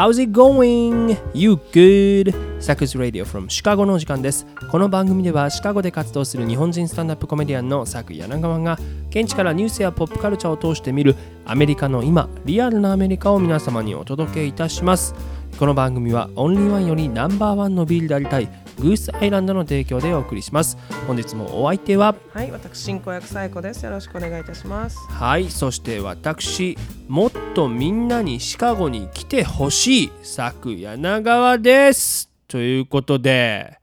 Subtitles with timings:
[0.00, 1.14] How's it going?
[1.34, 2.34] You good?
[2.58, 4.46] サクス Radio from シカゴの時間です。
[4.70, 8.78] この番組ではシカゴで活動する日本人スタンダップコメディアンのサク柳川が
[9.10, 15.14] 現地からニュースやポップカルチャーを通して見るアメリカの今、リアルなアメリカを皆様にお届けいたします。
[15.58, 18.48] この番組はオンリーワンよりナンバーワンのビールでありたい
[18.80, 20.78] グースアイランドの提供でお送りします。
[21.06, 23.84] 本日もお相手ははい、私進行役サイコです。
[23.84, 24.98] よろしくお願いいたします。
[25.10, 32.30] はい、そして私、もっとみんなにシカゴに来てほしい、佐久柳川です。
[32.48, 33.78] ということで、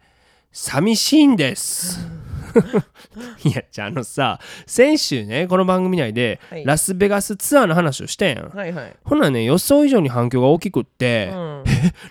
[0.52, 2.27] 寂しいんです。
[3.44, 8.50] いや、じゃああのさ、先週ね、この番組内で、はいラスベガスツアーの話をしたやん。
[8.50, 8.96] はいはい。
[9.04, 11.64] ほんならね、予想以上に反響が大きくって、うん。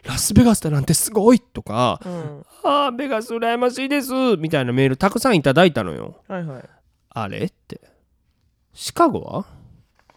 [0.04, 2.42] ラスベガスだなんてすごいとか、うん。
[2.64, 6.16] あー、ベガス羨ましいですみたいなメールたくさんいただいたのよ。
[6.28, 6.64] はいはい。
[7.10, 7.80] あれって。
[8.72, 9.46] シカゴは？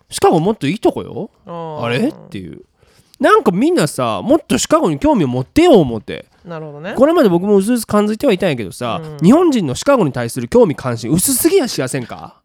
[0.09, 2.07] シカゴもっといいとこよああれ？
[2.09, 2.63] っていう。
[3.19, 6.25] なんかみんなさ、もっとシカゴに興味を持ってよ思って。
[6.49, 6.93] なるほどね。
[6.97, 12.41] これまで僕もうすうす感づいてはいたんやけどさ、うん日本人のシカゴに対する興味関心薄すぎやしやせんか？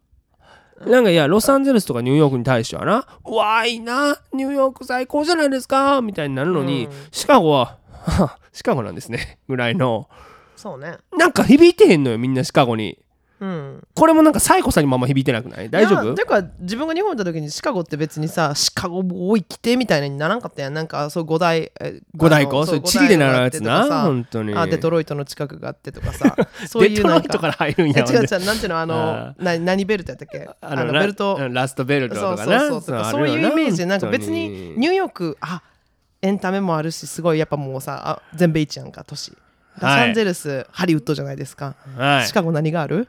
[0.86, 10.08] なんかいや、ロサンゼルスとかニューヨークに対してはな、うわーいいな、ニューヨーク最高じゃないですかみたいになるのに、うんシカゴは、は はシカゴなんですね、ぐらいの。
[10.56, 10.98] そうね。
[11.16, 12.98] なんか響いてへんのよ、みんなシカゴに。
[13.40, 13.86] うん。
[13.94, 15.68] これもなんかサイコさんにもあんま響いてなくない？
[15.68, 16.04] 大丈夫？
[16.04, 20.74] いやてか、自分が日本にいた時にシカゴって別にさ、シカゴボーイ来てみたいにならんかったやん。
[20.74, 23.86] なんか、そう、五大、え五大湖そうチリで習うやつな？
[24.05, 24.55] 本当に。
[24.55, 26.36] あ、デトロイトの近くがあってとかさ、
[26.68, 26.96] そういう。
[26.96, 30.48] デトロイトから入るんやえ違う違う、なんていうの、ああの、な何ベルトやったっけ？
[30.61, 31.36] あの、なベルト。
[31.40, 32.83] うんラストベルトそうとかなそうそう。
[32.83, 35.62] とかそういうイメージでなんか別にニューヨークあ
[36.22, 39.30] エンタメもあるしすごいやっぱもうさあ全米一やんか都市。
[39.30, 42.27] ロサンゼルス、ハリウッドじゃないですか、はい。
[42.27, 43.08] シカゴ何がある？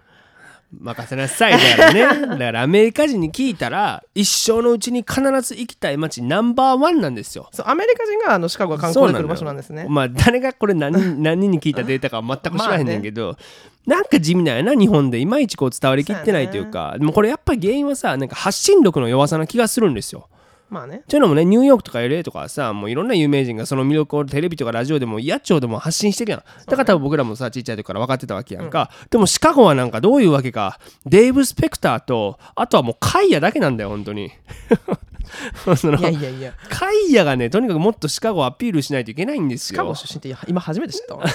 [0.72, 1.52] 任せなさい。
[1.52, 2.28] だからね。
[2.28, 7.50] だからアメリカ人に聞いたら一生のうちに必ず行きたい街ナンバーワンなんですよ。
[7.52, 9.86] そうアメリカ人があのシカゴが観光で来る場所なんですね。
[9.90, 13.38] まあ誰がこれ何 何人に聞いたデータかは全く知らへんねんけど、
[13.86, 15.20] なんか地味なんやな日本で。
[15.20, 20.28] いまいちこう伝わりきってないというかでもこれやっぱり原因はさなんか発信力の弱さな気がするんですよ
[20.70, 21.04] まあね。
[21.08, 26.44] というのもねニューヨークとか LA とかはさもういろんな有名人がその魅力をテレビとかラジオでもやっちょうでも発信してるやん。
[26.66, 30.80] だから多分僕らもさちっちゃい時から分かってたわけやんか、でもシカゴはなんかどういうわけか。
[31.06, 34.32] デーブ・スペクターとあとはもうカイヤだけなんだよ本当に。
[35.78, 36.30] そのいやいや。
[36.30, 39.76] いやカイヤがねとにかくもっとシカゴをアピールしないといけないんですよ。
[39.76, 41.26] シカゴ出身って今初めて知ったわ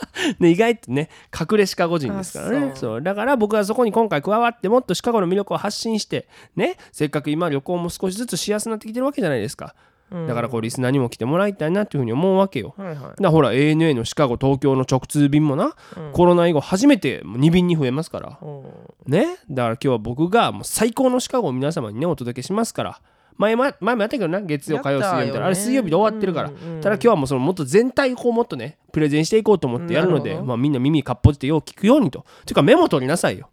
[0.38, 2.72] ね、意外とね隠れシカゴ人ですからね。
[2.74, 3.02] あそう。
[3.02, 9.74] だから僕はそこに今回加わってもっとシカゴの魅力を発信してねせっかく今旅行も少しずつしやすくなってきてるわけじゃないですか、
[10.10, 12.96] だからこうリスナーにも来てもらいたいなっていうふうに思うわけよ、はいはい。
[12.96, 15.74] だからほら ANA のシカゴ東京の直通便もな、
[16.12, 18.38] コロナ以後初めて2便に増えますから。
[18.40, 18.62] うん
[19.06, 19.36] ね。
[19.50, 23.00] だから今日は僕がもう最高のシカゴを皆様にねお届けしますから
[23.38, 25.46] 前も前もやったけどな月曜火曜水曜みたいな。
[25.46, 32.24] あれ水曜日で終わってるから、うんうんただ今日はもうそのもっと全体こうもっとねプレゼンしていこうと思ってやるので、まあ、みんな耳かっぽじってよう聞くようにと。
[32.44, 33.48] ていうかメモ取りなさいよ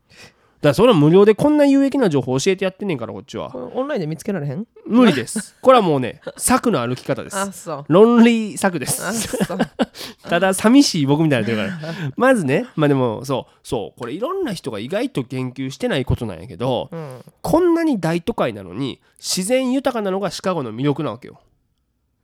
[0.66, 3.56] だからそれは無料でこんな有益な情報教えてやってんねんからこっちは。
[3.56, 4.66] オンラインで見つけられへん？
[4.88, 5.56] 無理です。
[5.62, 7.38] これはもうね策の歩き方です。
[7.38, 7.86] あそう。
[7.88, 9.38] ロンリー策であす
[10.28, 17.20] ただ寂しい僕みたいになってるからまずねまあでもそうそうこれいろんな人が意外と研究してないことなんやけど、うん。
[17.44, 21.42] こんなに大都会なのに自然豊かなのがシカゴの魅力なわけよ。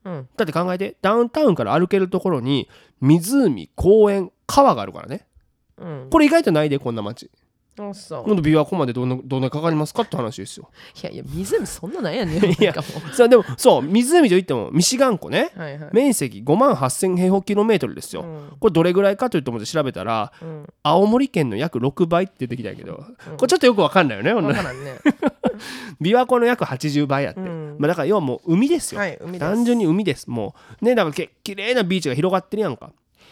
[0.03, 0.27] うん。
[0.35, 2.67] だって考えてダウンタウンから歩けるところに
[3.01, 5.27] 湖公園川があるからね。
[5.77, 6.07] うん。
[6.09, 7.29] これ意外とないでこんな街
[7.79, 8.23] あそう。
[8.25, 10.69] 今度琵琶湖までどんなどんなかかりますかって話ですよ。
[11.01, 12.43] いやいや湖そんななんやねん。
[12.51, 12.73] いや
[13.29, 15.51] でもそう湖といってもミシガン湖ね。
[15.55, 15.89] うはいはい。
[15.93, 18.57] 面積5万8000平方キロメートルですよ、うん。
[18.59, 20.67] これどれぐらいかというと思って調べたらうん。
[20.83, 22.71] 青森県の約6倍って出てきたん。
[22.73, 23.05] やけど、
[23.37, 24.97] これちょっとよくわかんないよね、ほんな分からんね。
[26.01, 27.75] 琵琶湖の約80倍やって、うん。
[27.79, 29.39] まあ、だから要はもう海ですよ、はい海です。
[29.39, 30.29] 単純に海です。
[30.29, 30.85] もう。
[30.85, 32.91] ねだからけ綺麗なビーチが広がってるやんか。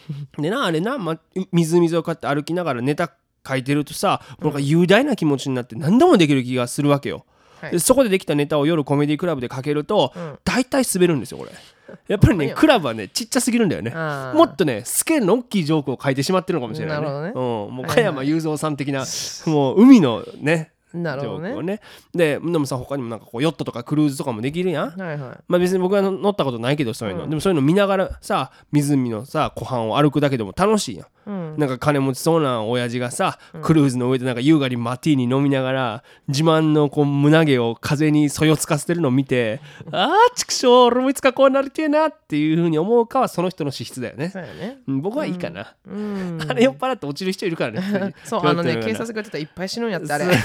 [0.38, 1.20] でなあれな、ま、
[1.52, 3.12] 湖をこうやって歩きながらネタ
[3.48, 7.26] 書いてるとさ、なんか雄大な気持ちになって何でもできる気がするわけよ、
[7.62, 7.72] はい。
[7.72, 10.40] でそこでできたネタを夜コメディクラブで書けると、うん。
[10.44, 11.52] 大体滑るんですよこれ。
[12.08, 13.92] やっぱりね クラブはねちっちゃすぎるんだよね。
[13.92, 17.08] もっとねスケールの大きいジョークを書いてしまってるのかもしれないね。
[17.08, 17.28] ね。
[17.28, 19.06] うん、もうはい加山雄三さん的な、
[19.48, 21.62] もう海のねなるほどね。
[21.62, 21.82] ね。
[22.14, 24.90] ででもさ他にもなんかこうヨットとかクルーズとかもできるやん。
[25.00, 25.38] はいはい。
[25.48, 27.30] まあ別に僕は乗ったことないけどそういうの、うん。
[27.30, 31.56] でもそういうの見ながらさ湖のさ湖畔を歩くだけでも楽しいやん、うん。
[31.58, 39.62] なんか金持ちそうな親父がさ、クルーズの上でなんか優雅にマティーニ飲みながら自慢のこう胸毛を風にそよつかせてるのを見て
[39.92, 44.30] ああ畜生俺もいつかこうなりてえなっていうふうに思うかはその人の資質だよね。
[44.30, 44.80] そうやね。
[44.88, 46.40] うん僕はいいかな、うん。
[46.50, 50.26] あれ酔っ払って落ちる人いるからねそうあのね警察が言ってたらいっぱい死ぬんやってあれ。
[50.30, 50.36] 酔っ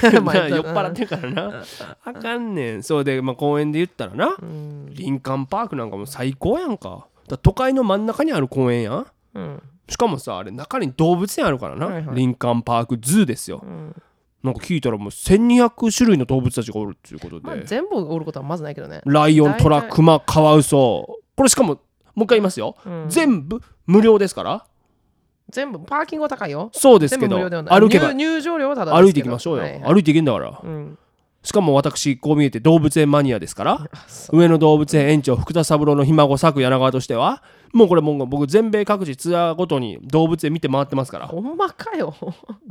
[0.65, 1.63] 払ってるからな。
[2.03, 2.83] あかんねん。
[2.83, 4.93] そうで、まあ、公園で言ったらな、うん。
[4.93, 7.07] リンカンパークなんかも最高やんか。
[7.41, 8.91] 都会の真ん中にある公園や。
[8.91, 12.15] んうんしかもさあれ中に動物園あるからな、はいはい。
[12.15, 13.95] リンカンパークズーですよ、ん。
[14.43, 19.01] なんか聞いたらもう1200種類の動物たちがおるっていうことで、まあ全部おることはまずないけどね。
[19.05, 21.19] ライオントラクマカワウソ。
[21.35, 21.79] これしかも
[22.15, 23.05] もう一回言いますよ、うん。
[23.09, 24.65] 全部無料ですから。
[25.49, 26.69] 全部パーキングは高いよ。
[26.73, 28.13] そうですけど歩けば。
[28.13, 29.93] 入入場料はただ歩いていきましょうよ、はいはい。
[29.93, 30.97] 歩いていけんだから、うん。
[31.43, 33.89] しかも私こう見えて動物園マニアですから。
[34.31, 37.43] 上野動物園園長福田三郎のひ孫作柳川としては
[37.75, 41.27] もうこれもう僕全米各地ツアーごとに動物園見て回ってますから。
[41.27, 42.15] ほんまかよ。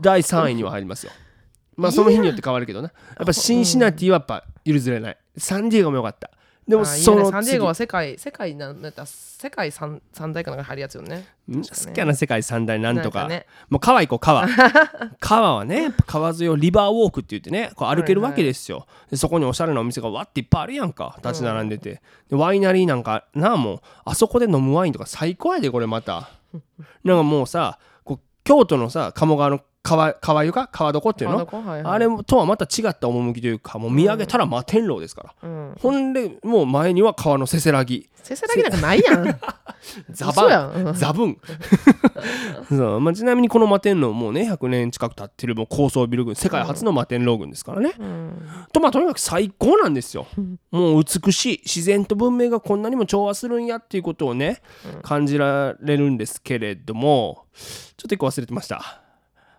[0.01, 1.13] 第3位には入りますよ。
[1.77, 5.19] まあその日によって変わるけどねやっぱシンシナティはやっぱ譲れない。
[5.37, 6.31] サンディエゴもよかった
[6.67, 11.27] でもそのねサンディエゴは次世界世界なんだったら世界三三大かなんかに入るやつよね。
[11.51, 13.29] ん好きやな世界三大なんとか。
[13.69, 14.49] もう川行こう川。
[15.21, 22.01] 川はね川沿いをリバーウォークって言ってねこう歩けるわけですよ、でそこにおしゃれなお店がわっていっぱいあるやんか立ち並んでて、
[22.31, 26.31] でワイナリーなんかなあもうあそこで飲むワインとか最高やでこれまた。
[27.05, 30.67] なんかもうさこう京都のさ鴨川の川川湯か？
[30.73, 31.37] 川床っていうの？
[31.37, 31.83] はいはい。
[31.83, 35.75] あれとはまた違った趣というかもう見上げたら摩天楼ですから、うん。
[35.79, 38.09] ほんでもう前には川のせせらぎ。
[38.23, 39.25] せせらぎなんかないやん。
[40.09, 40.95] ザバン。
[40.95, 41.39] ザブン。
[42.71, 48.43] そう、まあ、ちなみにこの摩天楼もうね100年近く経ってるもう高層ビル群世界初の摩天楼群ですからね、うん。
[48.73, 50.27] とまあとにかく最高なんですよ。
[50.71, 54.63] もう美しい自然と文明がこんなにも調和するんやっていうことをね、
[55.03, 57.45] 感じられるんですけれども
[57.99, 59.04] ちょっと一個忘れてました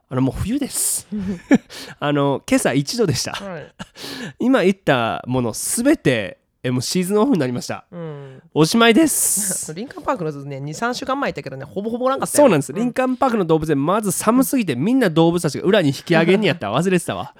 [0.07, 1.07] あのもう冬です。
[1.99, 3.33] あの今朝1度でした。
[3.33, 3.73] はい。
[4.39, 7.85] 今言ったものすべてえもうシーズンオフになりました。
[7.91, 8.41] うん。
[8.51, 9.71] おしまいです。
[9.75, 12.43] リンカンパークのね23週間前行ったけどねほぼほぼなんかったよ。
[12.43, 17.35] そうなんです、リンカンパークの動物園まず寒すぎてみんな動物たちが裏に引き上げんにやったら忘れてたわ。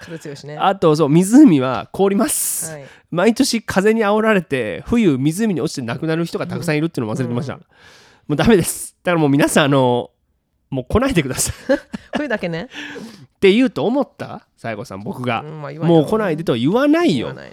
[0.45, 0.57] ね。
[0.57, 2.85] あとそう湖は凍ります、はい。
[3.09, 7.61] 毎年風に煽られて冬湖に落ちて亡くなる人がたくさんいるっていうのも忘れてました、も
[8.29, 8.95] うダメです。
[9.03, 10.11] だからもう皆さんあの
[10.69, 11.75] もう来ないでください。
[11.75, 11.79] っ
[12.17, 12.69] 冬だけね。
[13.39, 14.47] て言うと思った？
[14.57, 16.01] 西郷さん僕が、うんまあもよ。
[16.03, 17.33] う来ないでとは言わないよ。
[17.33, 17.51] ね。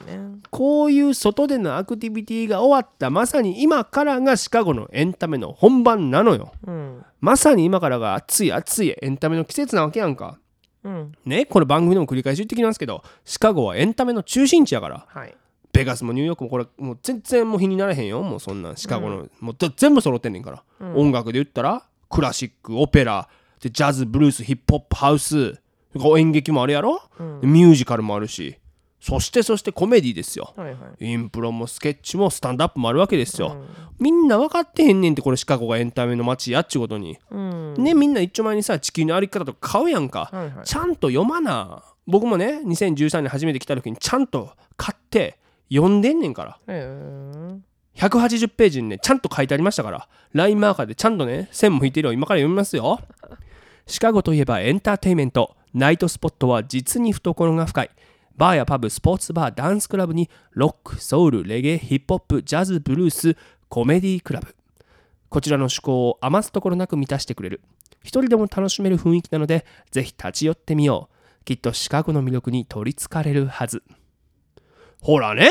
[0.51, 3.11] こういう外でのアクティビティが終わった。
[3.11, 6.53] まさに今からがシカゴのエンタメの本番なのよ。
[6.67, 7.05] うん。
[7.21, 10.39] まさに今からが暑い暑いエンタメの季節なわけやんか。
[10.85, 11.13] うん。
[11.25, 15.07] ねこれ番組でも繰り返し言ってきますけどシカゴはエンタメの中心地やから。
[15.09, 15.35] はい。
[15.73, 18.23] ベガスもニューヨークもこれもう全然もう日にならへんよ。
[18.23, 20.63] もうそんなんシカゴの、もうぜ全部揃ってんねんから、
[20.95, 21.83] 音楽で言ったら
[22.13, 23.29] クラシックオペラ
[23.61, 25.59] でジャズブルースヒップホップハウス。
[26.19, 27.03] 演劇もあるやろ、
[27.41, 28.59] でミュージカルもあるし。
[29.01, 30.55] そしてそしてコメディですよ。
[30.57, 31.07] はいはい。
[31.07, 33.57] インプロもスケッチもスタンドアップもあるわけですよ、
[33.99, 37.75] みんな分かってへんねんってこれシカゴがエンタメの街やっちゅうことに、うん。
[37.75, 40.65] ねみんな一丁前にさ地球の歩き方とか買うやんか、はいはい。
[40.65, 41.83] ちゃんと読まな。
[42.07, 45.39] 僕もね2013年初めて来た時にちゃんと買って
[45.71, 46.59] 読んでんねんから。
[46.69, 47.59] へー
[47.97, 50.09] 180ページにねちゃんと書いてありましたから。
[50.33, 52.13] ラインマーカーでちゃんとね線も引いてるよ。
[52.13, 53.01] 今から読みますよ。
[53.87, 55.57] シカゴといえばエンターテインメント。
[55.75, 57.91] ナイトスポットは実に懐が深い。
[58.37, 63.37] バーやパブスポーツバーダンスクラブにロックソウルレゲエヒップホップジャズブルース
[63.69, 64.55] コメディークラブ。
[65.29, 67.61] こちらの趣向を余すところなく満たしてくれる。
[68.03, 71.09] 一人でも楽しめる雰囲気なのでぜひ立ち寄ってみよ
[71.41, 71.45] う。
[71.45, 73.83] きっとシカゴの魅力に取りつかれるはず。
[75.01, 75.51] ほらね！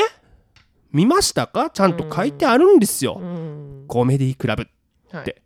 [0.92, 1.70] 見ましたか？
[1.70, 3.84] ちゃんと書いてあるんですよ、うん。
[3.88, 4.68] コメディクラブ
[5.10, 5.24] はい。
[5.24, 5.42] で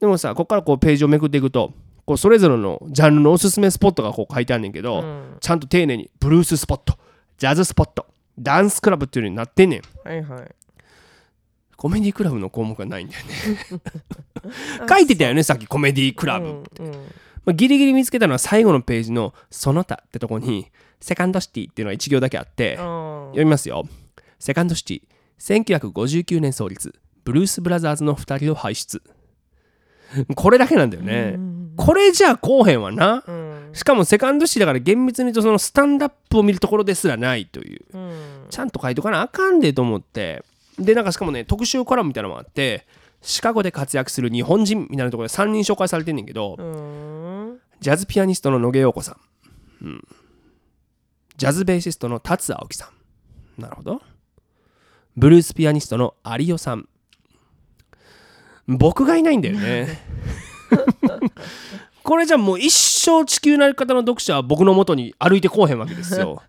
[0.00, 1.72] でもさここからこうページをめくっていくと
[2.04, 5.36] こうそれぞれのジャンルのおすすめスポットがこう書いてあんねんけど、うん。
[5.40, 6.98] ちゃんと丁寧にブルーススポット
[7.38, 8.06] ジャズスポット
[8.38, 9.82] ダンスクラブっていうようになってんねん。
[10.04, 10.54] はいはい。
[11.76, 13.80] コメディクラブの項目がないんだよね。
[14.88, 16.92] 書いてたよねさっきコメディクラブ、うんうん。
[17.44, 20.70] まあ、ギリギリ見つけたのは最後のページの「その他」ってとこに
[21.00, 23.86] セカンドシティっていうのが1行だけあって、あ読みますよ。
[24.38, 25.02] セカンドシティ、
[25.38, 29.02] 1959年創立、ブルース・ブラザーズの2人を輩出。
[30.34, 31.38] これだけなんだよね。
[31.76, 33.24] これじゃあ後編はな。
[33.26, 37.84] うんしかもセカンドシティだから厳密に言うとそのスタンダップを見るところですらないという。
[37.92, 40.44] うんちゃんと書いとかなあかんでと思って。
[40.78, 42.86] で、なんかしかもね、特集コラムみたいなのもあって、
[43.22, 49.18] シカゴで活躍する日本人みたいなところで3人紹介されてんねんけど、うんジャズピアニストの野毛陽子さ
[49.82, 50.04] ん、うん
[51.36, 52.90] ジャズベーシストの達青木さ
[53.58, 54.00] んなるほど
[55.16, 56.88] ブルースピアニストの有代さん。
[58.66, 59.98] 僕がいないんだよね。
[62.02, 66.42] これじゃもう一生地球の歩き方の読者は僕の元に歩いてこうへんわけですよ。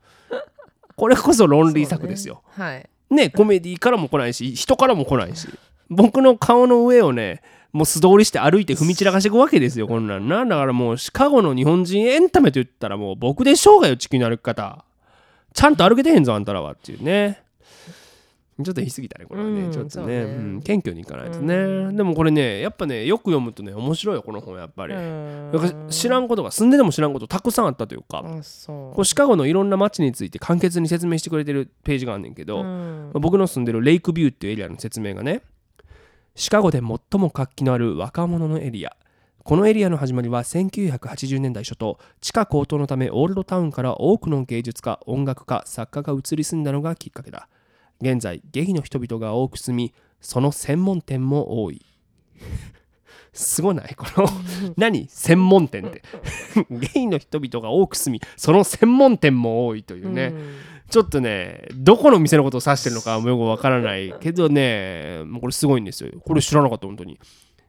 [0.96, 2.44] これこそロンリー作ですよ。
[2.58, 2.90] ねはい。
[3.10, 5.48] ねコメディからも来ないし人からも来ないし
[5.90, 10.46] 僕の顔の上をねもう素通りして歩いて踏み散らかしていくわけですよこんなんな。
[10.46, 14.84] だからもうシカゴの日本人エンタメと言ったらもう僕でしょうがよ地球の歩き方
[15.54, 17.42] ちゃんと歩けてへんぞあんたらはっていうね。
[17.42, 20.08] ちょっと言い過ぎたねこれはね、うんちょっとね。
[20.08, 20.24] ね。
[20.24, 24.96] うん、謙虚にいかないとね、でもこれねやっぱねよく読むとね面白いよこの本やっぱり、
[25.90, 29.06] 知らんことが住んででも知らんことたくさんあったというか、こう。
[29.06, 33.12] シカゴのいろんな街について簡潔に説明してくれてるページがあんねんけど、うん。
[33.14, 35.42] 僕の住んでるレイクビューっていうエリアの説明がね
[36.36, 38.96] シカゴで最も活気のある若者のエリア。
[39.48, 47.48] このエリアの始まりは1980年代初頭地価高騰のためオールドタウンから多くの芸術家音楽家作家が移り住んだのがきっかけだ
[48.02, 51.86] 現在ゲイの人々が多く住みその専門店も多い。
[53.34, 53.96] すごない？
[53.96, 54.28] この
[54.78, 55.08] 何？
[55.10, 56.02] 専門店って。
[56.72, 60.34] ゲイの人々が多く住みその専門店も多いというね、
[60.90, 64.14] ちょっとね、どこの店のことを指してるのかもよくわからない。
[64.20, 66.12] けどね、もうこれすごいんですよ。
[66.26, 67.20] これ知らなかった、本当に。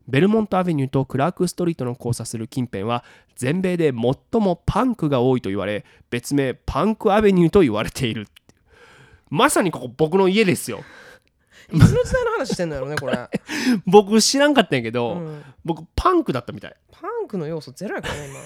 [0.06, 3.04] ベルモントアベニューとクラークストリートの交差する近辺は
[3.36, 8.26] 全米で最もパンクが多いと言われ別名パンクアベニューと言われている
[9.30, 10.84] まさにここ僕の家ですよ。
[11.72, 13.28] いつの時代の話してんのやろねこれ、
[13.86, 15.42] 僕知らんかったんやけど、うん。
[15.64, 16.76] 僕パンクだったみたい。
[16.90, 18.40] パンクの要素ゼロやからね今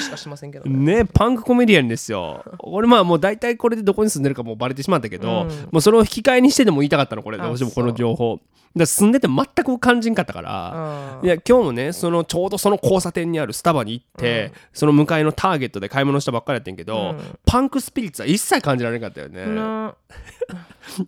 [0.00, 0.96] しかしてませんけどね。
[0.96, 2.44] ねパンクコメディアンですよ。
[2.60, 5.48] 俺まあもう大体これでどこに住んでるかもうバレてしまったけど、うん。
[5.70, 7.38] もうそれを引き換えにしてでも言いたかったのこれ。
[7.38, 8.40] あどうしてもこの情報。
[8.74, 17.38] だ住んでて全く感じんかったから、いや今日もねそのちょうどその交差点にあるスタバに行って、その向かいのターゲットで買い物したばっかりやってんけど、うん。
[17.44, 19.94] パンクスピリッツは一切感じられなかったよね、な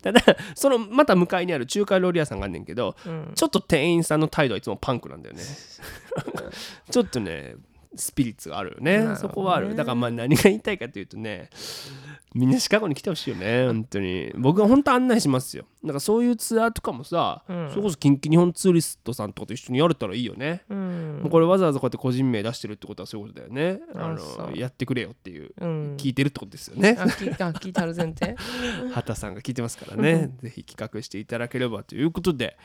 [0.03, 0.21] ただ
[0.55, 3.33] そのまた向かいにある中華料理屋さんがあんねんけど、うん。
[3.35, 5.43] ちょっと店員さんの態度はいつもパンクなんだよね。
[6.91, 7.55] ちょっとね
[7.97, 9.05] スピリッツがあるよね。
[9.07, 9.17] ね。
[9.17, 9.75] そこはある。
[9.75, 11.51] だからまあ何が言いたいかというとね
[12.35, 14.33] みんなシカゴに来てほしいよね本当に。
[14.37, 15.65] 僕は本当案内しますよ。
[15.83, 17.71] だからそういうツアーとかもさ、うん。
[17.71, 21.21] それこそ近畿日本ツーリストさんとかと一緒にやれたらいいよね、うん。
[21.23, 23.81] もうこれわざわざこうやって個人名出してるってことはそういうことだよね。
[23.95, 25.97] あのやってくれよっていううん。
[25.97, 26.97] 聞いてるってことですよね。
[26.99, 28.35] あ聞いあ聞いてある前提
[28.93, 32.57] 畑さんが聞いてますからね、ぜひ企画していただければということで、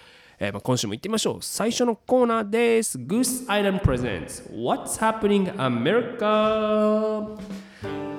[0.41, 1.37] えーまあ、今週も行ってみましょう。
[1.41, 2.97] 最初のコーナーです。
[2.97, 7.37] Goose Island Presents What's Happening America?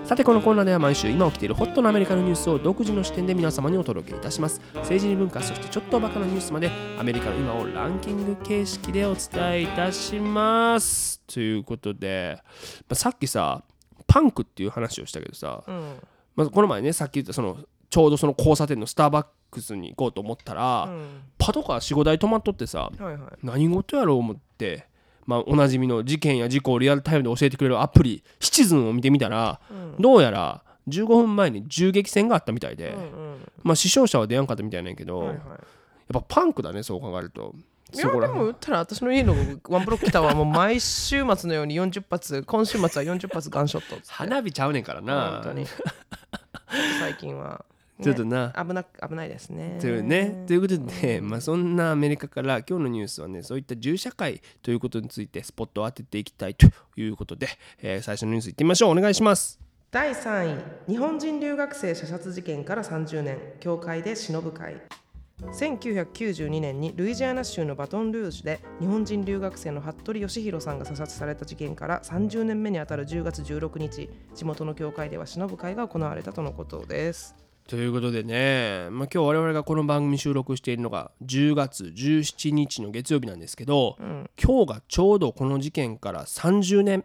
[0.04, 12.48] さてこのコーナーでは毎週今起きているホットなアメリカのニュースを独自の視点で皆様にお届けいたします政治に文化そしてちょっとおバカなニュースまでアメリカの今をランキング形式でお伝えいたしますということで、ま
[12.90, 13.62] あ、さっきさ
[14.08, 15.94] パンクっていう話をしたけどさ、うん
[16.34, 17.58] まあ、この前ねさっき言ったその
[17.90, 21.22] ちょうどその交差点のスターバックスに行こうと思ったら、うん。
[21.38, 23.18] パトカー45台止まっとってさはいはい。
[23.42, 24.86] 何事やろう思って、
[25.26, 29.96] まあ、おなじみの事件や事故をリアルタイムで教えてくれるアプリシチズンを見てみたら、うん。
[29.98, 33.04] どうやら15分前に銃撃戦があったみたいで、うんう
[33.34, 35.36] んまあ、死傷者は出やんかったみたいなんやけど、はいはい。
[35.36, 35.56] やっ
[36.12, 37.54] ぱパンクだねそう考えると。
[37.92, 39.34] いやでも言ったら私の家の
[39.68, 45.40] ワンブロック来たはもう毎週末のように40発今週末は40発ガンショット花火ちゃうねんからな。
[45.42, 45.66] 本当に。
[47.00, 47.69] 最近は、ね
[48.02, 48.52] ちょっとな。
[48.56, 49.78] 危な危ないですね。
[49.80, 56.66] というね、ということで、まあ、そんなアメリカから今日のニュースはねそういった銃社会ということについてスポットを当てていきたいと
[56.96, 57.48] いうことで、
[57.82, 58.90] えー最初のニュースいってみましょう。
[58.92, 59.60] お願いします。
[59.90, 63.38] 第3位日本人留学生射殺事件から30年。
[63.60, 64.80] 教会で忍ぶ会。
[65.46, 77.34] 1992年にルイジアナ州のバトンルージュで日本人留学生の服部義弘さんが射殺された事件から30年目にあたる10月16日地元の教会では忍ぶ会が行われたとのことです
[77.70, 84.28] ということでね、まあ、今日我々がこの番組収録しているのが10月17日の月曜日なんですけど、ん。
[84.42, 87.04] 今日がちょうどこの事件から30年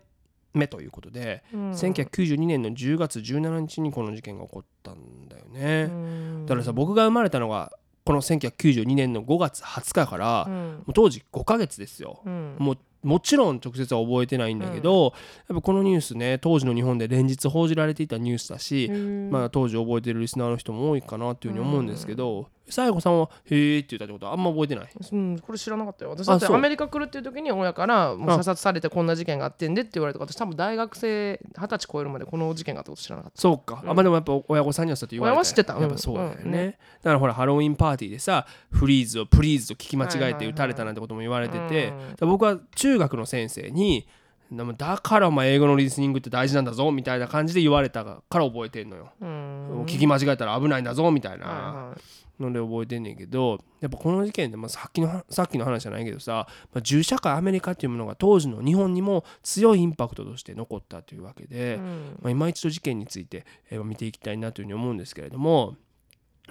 [0.55, 1.69] 目ということで、ん。
[1.69, 5.83] 1992年の10月17日にこの事件が起こったんだよね。
[5.83, 6.45] うん。
[6.47, 7.71] だからさ僕が生まれたのが
[8.03, 10.53] この1992年の5月20日から、うん。
[10.53, 12.23] もう当時5ヶ月ですよ。
[12.25, 12.55] うん。
[12.57, 15.13] もうもちろん直接は覚えてないんだけど、
[15.47, 19.29] やっぱこのニュースね当時の日本で連日報じられていたニュースだし、うん。
[19.31, 24.87] まあ、当時覚えてるリスナーの人も多いかなっていうふうに思うんですけど西郷さんは「へえ」って言ったってことはあんま覚えてない？
[25.11, 26.11] うん、これ知らなかったよ。
[26.11, 33.29] 私だってアメリカ来るっていう時に親からもうあ射殺されてこんな事件があってんでって言われた私多分大学生二十歳超えるまでこの事件があったこと知らなか。
[33.29, 35.35] ったそうか、あまあでもやっぱ親御さんにはそうやって言われて。
[35.35, 44.07] 親は知ってたやっぱそうだよね,、うんうんだからほらハロウィンパーティーでさフリーズをプリーズと聞き間違えて撃たれたなんてことも言われてて、僕は中学の先生に
[44.51, 49.83] だからお前英語のリスニングって大事なんだぞみたいな感じで言われたから覚えてんのよ、うん。
[49.85, 51.55] 聞き間違えたら危ないんだぞみたいな、はい
[51.89, 52.01] はい
[52.39, 62.17] ので覚えてんねんけどやっぱこの事件で、まあ、さっきのさっきの話じゃないけどさ、まあ、銃社会アメリカっていうものが当時の日本にも強いインパクトとして残ったというわけで、うん。
[62.21, 65.75] まあ、今一度事件について、えー見ていきたいなというふうに思うんですけれども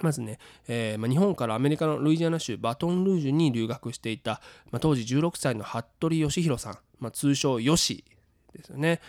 [0.01, 8.03] まずね、えーまあ、日本からアメリカのルイジアナ州バトンルージュに留学していた、まあ、当時16歳の服部義弘さん、まあ、通称ヨシ
[8.53, 9.01] ですよね。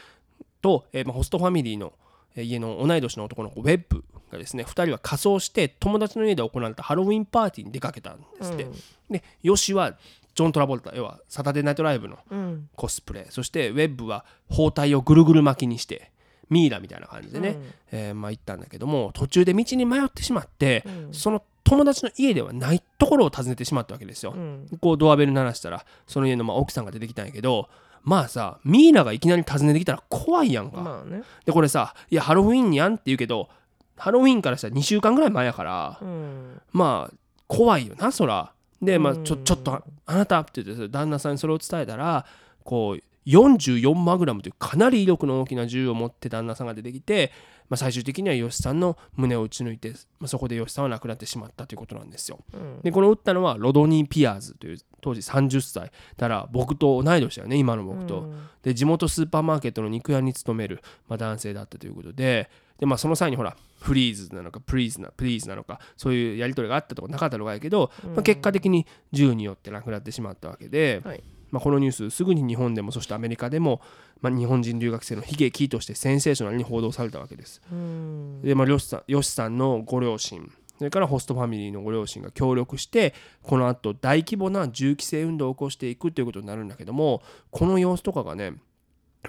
[0.60, 2.05] と、えーまあ、ホストファミリーのえー
[2.36, 8.66] 家の同い年の男の子ウェッブがですね2人は仮装して友達の家で行われたハロウィンパーティーに出かけたんですって、
[9.10, 9.96] でヨシは
[10.36, 12.68] ジョン・トラボルタ要はサタデーナイトライブのうん。
[12.76, 13.26] コスプレ。
[13.30, 16.12] そしてウェッブは包帯をぐるぐる巻きにして
[16.50, 17.74] ミイラみたいな感じでね、うん。
[17.92, 21.14] えーまあ行ったんだけども途中で道に迷ってしまって、うん。
[21.14, 24.34] その友達の家ではないところを訪ねてしまったわけですよ。
[24.36, 24.68] うん。
[24.78, 27.70] こうドアベル鳴らしたらその家のまあ奥さんが出てきたんやけど
[28.06, 30.80] まあさミイラがいきなり訪ねてきたら怖いやんか。
[30.80, 33.48] まあねでこれさ「いやハロウィンにやん」って言うけど
[33.96, 37.14] ハロウィンからしたら2週間ぐらい前やから、うんまあ
[37.48, 38.52] 怖いよなそら。
[38.80, 42.24] でまあちょうんちょっとああなたって言って旦那さんにそれを伝えたら
[42.62, 47.32] こう44マグラムというかなり威力の大きな銃を持って旦那さんが出てきて、
[47.68, 49.90] まあ、最終的には吉さんの胸を撃ち抜いて、
[50.20, 52.38] まあ、そこで吉さんは亡くなってしまったということなんですよ。
[52.54, 52.80] うん。
[52.82, 58.20] でこの撃ったのはロドニー・ピアーズという当時30歳だから僕と同い年だよね今の僕と。
[58.20, 58.48] うん。
[58.62, 62.48] で地元スーパーマーケットの肉屋に勤める、まあ、男性だったということで。
[62.78, 71.22] で、まあ、その際にほらフリーズなのかプリーズなプリーズなのかそういうやり取りがあったとかなかったのかやけど、まあ、結果的に銃によって亡くなってしまったわけで、はい
[71.56, 73.80] まあ、このニュースすぐに日本でもそしてアメリカでも、
[74.20, 77.62] まあ、日本人留学生の悲劇としてセンセーショナルに報道されたわけです。
[77.72, 88.52] うんで、まあ、ヨシさんヨシさんのご両親それからホストファミリーのご両親が協力してこのあと大規模な銃規制運動を起こしていくということになるんだけどもこの様子とかがね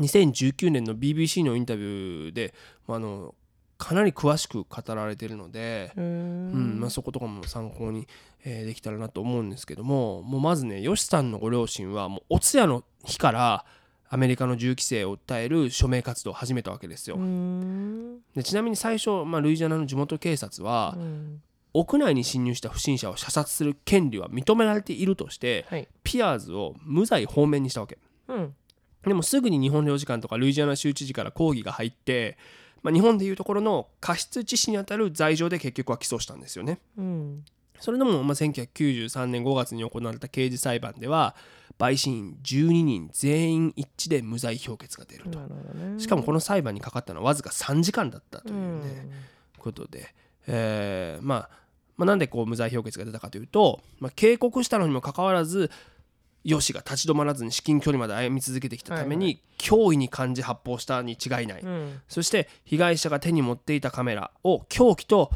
[0.01, 2.53] 2019年の BBC のインタビューで、
[2.87, 3.35] まあ、あの
[3.77, 8.07] かなり詳しく語られているので、ううんんまあ、そことかも参考に、
[8.49, 13.65] えーできたらなと思うんですけどももうまずねヨシさんのご両親はもうお通夜の日から
[14.09, 17.17] アメリカの銃規制を訴える署名活動を始めたわけですよ。
[17.17, 18.19] うん。
[18.33, 21.41] でちなみに最初、まあ、ルイジアナの地元警察は、うん。
[21.73, 25.87] 屋内に侵入した不審者を射殺する権利は認められているとしてはい。
[26.03, 27.97] ピアーズを無罪放免にしたわけ。
[28.29, 28.55] うん。
[29.05, 32.37] でもすぐに日本領事館とかルイジアナ州知事から抗議が入って、
[32.81, 36.79] まあ、日本でいうところの過失致死にあたる罪状で結局は起訴したんですよね。
[36.97, 37.43] うん
[37.79, 41.35] それでも、まあ、1993年5月に行われた刑事裁判では
[41.79, 45.39] 陪審員12人全員一致で無罪評決が出ると。
[45.39, 45.99] ね。
[45.99, 48.81] しかもこの裁判にかかったのはわずか3時間だったといううん。
[48.81, 49.09] ね、
[49.59, 50.13] ことで、
[50.47, 51.49] えーまあ、
[51.97, 55.69] まあなんでこう無罪評決が出たかというと、まあ、警告したのにもかかわらず
[56.43, 59.41] ヨシが立ち止まらずに至近距離まで歩み続けてきたために、はい。
[59.57, 62.01] 脅威に感じ発砲したに違いない、うん。
[62.07, 65.29] そして被害者が手に持っていたカメラを凶器と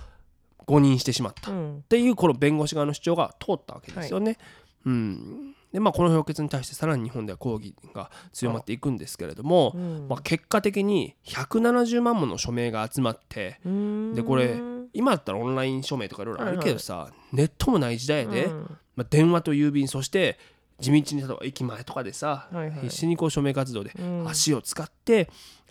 [0.71, 1.84] 誤認してしまった、っうん。
[1.89, 4.38] ていうこの弁護士側の主張が通ったわけですよね。
[4.86, 5.53] うん。
[5.73, 10.07] でまあ、この評決に対してさらに日本では抗議が強まっていくんですけれども、うん。
[10.10, 14.13] まあ、結果的に170万もの署名が集まってうん。
[14.15, 14.60] でこれ
[14.93, 18.77] 今だったらオンライン署名とかいろいろあるけどさ、ネットもない時代やで、うん。
[18.95, 20.39] まあ、電話と郵便そして
[20.79, 22.79] 地道に例えば駅前とかでさ、はいはい。
[22.81, 24.27] 必死にこう署名活動でうん。
[24.27, 25.29] 足を使って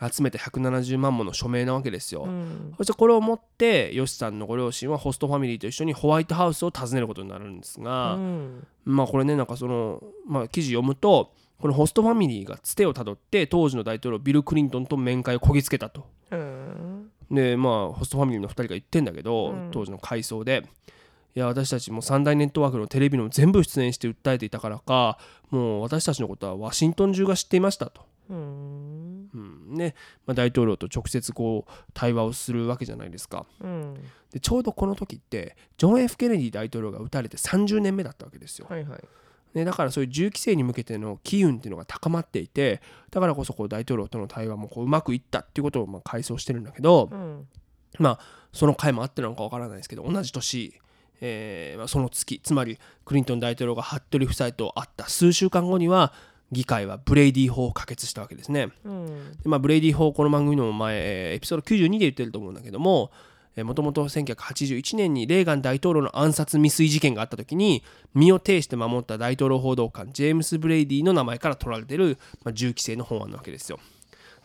[0.08, 2.24] 集めて170万もの署名なわけですよ。
[2.24, 16.06] うんそしてこれをもってヨシさんのご両親はホストファミリーと一緒にホワイトハウスを訪ねることになるんですが、うんまあこれねなんかその、まあ、記事読むとこのホストファミリーがつてをたどって当時の大統領ビル・クリントンと面会をこぎつけたと。
[16.30, 20.64] うんでまあホストファミリーの2人が言ってんだけど、うん当時の回想で
[21.36, 25.16] いや私たちも三大ネットワークのテレビの全部出演して訴えていたからか
[25.50, 28.02] もう私たちのことはワシントン中が知っていましたと。
[29.70, 29.94] ね
[30.26, 33.46] まあ、大統領と直接こう対話をするわけじゃないですか。
[33.60, 33.94] うん。
[34.32, 39.00] でちょうどこの時ってジョン・ F・ ケネディ大統領が撃たれて30年目だったわけですよ、はいはい。
[39.54, 42.80] ね、だからそういう銃規制に向けての機運っていうのが高まっていて
[43.10, 47.48] だからこそこう大統領との対話もこううまくいったっていうことをまあ回想してるんだけど、うん。
[47.98, 48.18] まあ
[48.52, 50.80] その回もあってなのかわからないですけど同じ年、
[51.20, 56.12] えーまあ、その月つまりクリントン大統領が服部夫妻と会った数週間後には
[56.52, 58.70] 議会はブレイディ法を可決したわけですね。
[58.84, 59.06] うん
[59.42, 63.10] でまあ、ブレイディ法この番組のも前、えーエピソード92で言ってると思うんだけども
[63.56, 67.82] もともと1981年にレーガン大統領の暗殺未遂事件があった時に
[68.14, 73.78] 身を挺して守った大統領報道官ジェームス・ブレイディの名前から取られてる、まあ、銃規制の法案なわけですよ。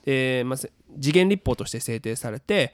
[0.05, 2.73] で、まあ、せ時限立法として制定されて、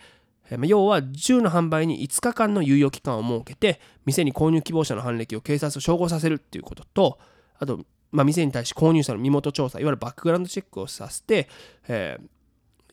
[0.65, 7.20] 要は銃の販売に5日間の猶予期間を設けて店に購入希望者の犯歴を警察と照合させるっていうことと
[7.58, 11.47] あとまあ、店に対し購入者の身元調査いわゆるバックグラウンドチェックをさせて、
[11.88, 12.17] え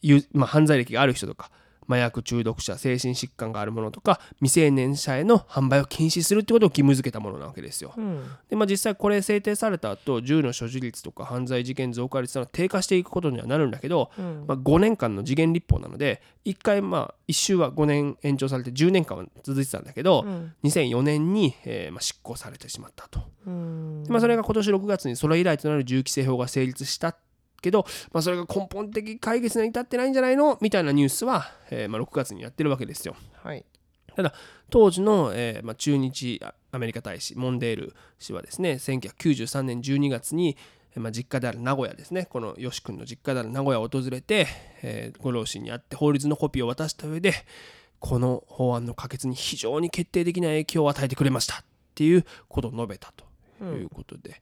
[0.03, 1.51] ーまあ、犯罪歴がある人とか
[1.89, 7.95] 麻薬中毒者精神疾患があるものとか未成年者への販売を禁止するってことを義務付けたものなわけですよ。
[7.97, 23.21] うんでまあ、実際これ制定された後銃の所持率とか犯罪事件増加率は低下していくことにはなるんだけど、うんまあ、5年間の時限立法なので1回まあ1周は5年延長されて10年間は続いてたんだけど、うん2004年に、えーまあ、執行されてしまったと。
[24.09, 27.17] まあ、それが今年6月にそれ以来となる銃規制法が成立した
[27.61, 30.59] けど、まあ、それが根本的解決に至ってないんじゃないの？
[30.61, 33.17] みたいなニュースは、えーまあ、6月にやってるわけですよ。
[33.43, 33.65] はい。
[34.71, 40.57] 当時の、えーまあ、駐日あアメリカ大使モンデール氏はですね1993年12月に、
[40.95, 44.49] えーまあ、実家である名古屋ですねこのよし君の実家である名古屋を訪れて、
[44.83, 47.33] えーご両親に会って法律のコピーを渡した上で
[48.01, 51.59] この法案の可決に非常に決定的な影響を与えてくれましたっ
[51.95, 54.41] ていうことを述べたということで、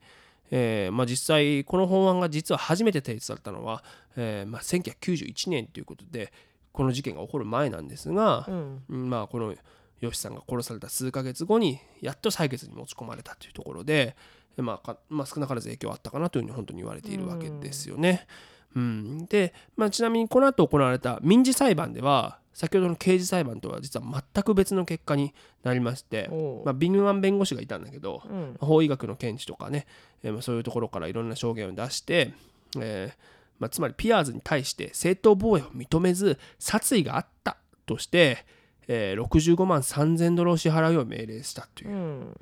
[0.50, 3.82] えーまあ、実際この法案が実は初めて提出されたのは、
[4.16, 6.32] えーまあ、1991年ということで
[6.72, 9.54] この事件が起こる前なんですが、うんうんまあこの
[10.00, 14.14] ヨシさんが殺された数ヶ月後にやっと採決に持ち込まれたというところで、
[14.58, 18.26] まあかまあ、少なからず影響あったかなというふうに本当に言われているわけですよね。
[18.74, 26.30] うんで、まあ、ちなみにこの後行われた民事裁判では先ほどの刑事裁判とは実は全く別の結果になりまして、
[26.64, 28.56] まあ、敏腕弁護士がいたんだけど、うん。
[28.58, 29.86] 法医学の見地とかね、
[30.22, 32.32] えーまあそういうところからいろんな証言を出して、
[32.80, 33.14] えー
[33.58, 38.46] まあ、つまりピアーズに対して正当防衛を認めず殺意があったとして、
[38.88, 41.90] えー65万3000ドルを支払うよう命令したという。
[41.90, 42.36] う、ん。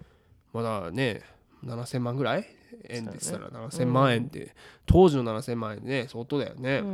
[0.52, 1.22] まだね
[1.64, 2.46] 7000万ぐらい
[2.88, 3.66] 円でしたらそうだね。
[3.66, 4.54] 7000万円って、
[4.86, 6.86] 当時の7000万円でね相当だよね、うん。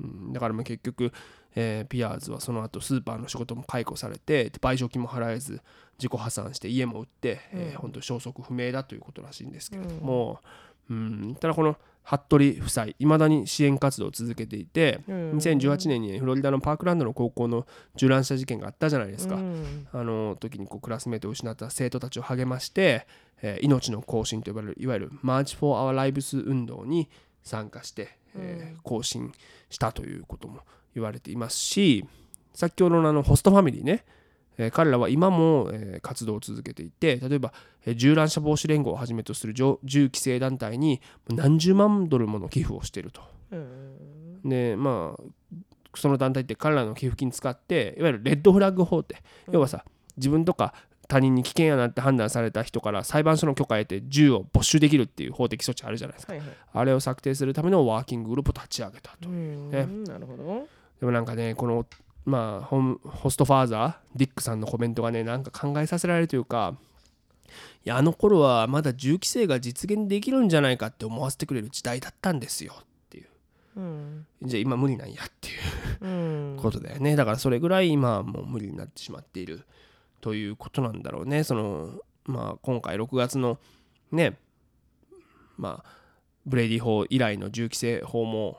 [0.00, 0.32] うん。
[0.32, 1.12] だからまあ結局、
[1.60, 5.60] えーピアーズはその後スーパーの仕事も解雇されて賠償金も払えず
[5.98, 7.78] 自己破産して家も売って、えーうん。
[7.78, 10.38] 本当消息不明だということらしいんですけれども、
[10.88, 11.36] うん。
[11.40, 15.30] ただこの服部夫妻いまだに支援活動を続けていて、うん。
[15.32, 17.66] 2018年にフロリダのパークランドの高校の
[17.96, 19.88] 銃乱射事件があったじゃないですか、うん。
[19.92, 23.06] あの時にこうクラスメートを失った生徒たちを励まして、
[23.42, 27.08] えー命の行進と呼ばれるいわゆる March for Our Lives 運動に
[27.42, 29.32] 参加して、えー行進
[29.68, 30.60] したということも
[30.98, 32.04] 言われていますし
[32.54, 34.04] 先ほどのあのホストファミリーね、
[34.58, 37.52] えー彼らは今も、えー活動を続けていて例えば、
[37.86, 43.22] えー銃乱射防止連合をはじめとする銃銃規制団体に何十万ドルもの寄付をしていると。
[43.52, 44.42] うん。
[44.44, 45.22] でまあ
[45.94, 49.84] その団体って彼らの寄付金使っていわゆるレッドフラッグ法って要はさ
[50.16, 50.74] 自分とか
[51.08, 56.34] 他人に危険やなって判断された人から裁判所の許可を得て銃を没収できるっていう法的措置あるじゃないですか。
[56.34, 56.48] はいはい。
[56.74, 59.28] あれを策定するためのワーキンググループを立ち上げたと。
[59.28, 59.70] うん。
[59.70, 59.86] ね。
[60.06, 60.68] なるほど
[61.00, 61.86] でもなんかねこの
[62.24, 66.74] まあホムホストファーザーディックさんのコメントがねなんか考えさせられるというか
[67.84, 73.26] いやあの頃はまだ銃規制が実現できるんじゃないかって思わせてくれる時代だったんですよっていう。
[73.76, 74.26] うん。
[74.42, 75.52] じゃあ今無理なんやってい
[76.02, 76.56] ううん。
[76.60, 77.16] ことだよね。
[77.16, 79.64] だからそれぐらい今はもう無理になってしまっている
[80.20, 81.44] ということなんだろうね。
[81.44, 81.92] その
[82.26, 83.58] まあ今回6月の
[84.12, 84.36] ね
[85.56, 85.90] まあ
[86.44, 88.58] ブレイディ法以来の銃規制法も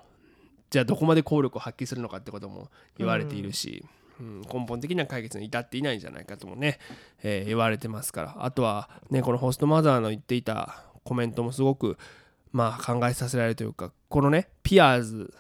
[0.70, 6.78] じゃあどこまで効力を発揮するのかってことも言われているし、うん根本的な解決に至っていないんじゃないかともね、
[7.24, 8.36] えー言われてますから。
[8.40, 11.98] あとはねこのホストマザーの言っていたコメントもすごく
[12.52, 15.34] まあ考えさせられるというかこのねピアーズ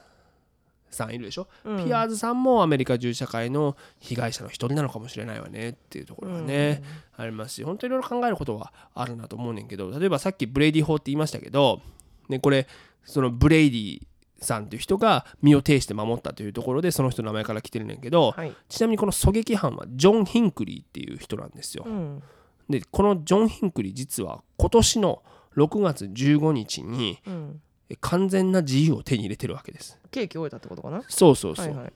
[0.89, 1.86] さんいるでしょ、うん。
[1.86, 6.82] ピアーズさんもアメリカ銃社会の被害者の一人なのかもしれないわねっていうところがね、
[7.18, 11.82] ありますし本当にいろいろ考えることはあるなと思うねんけど例えばさっきブレイディ法って言いましたけど、
[12.30, 12.65] ね、これ
[13.04, 14.08] そのブレイディ
[14.41, 18.54] さんという人が身を挺して守ったというところでその人の名前から来てるねんけど、はい。
[18.67, 21.84] ちなみにこの狙撃犯はジョン・ヒンクリーっていう人なんですよ。
[21.86, 22.23] うん。
[22.69, 25.23] でこのジョン・ヒンクリー実は今年の
[25.58, 27.62] 6月15日にうん。
[27.91, 29.99] え完全な自由を手に入れてるわけです。
[30.12, 31.04] 刑期終えたってことかな？
[31.08, 31.65] そうそうそう。
[31.65, 31.93] はいはい。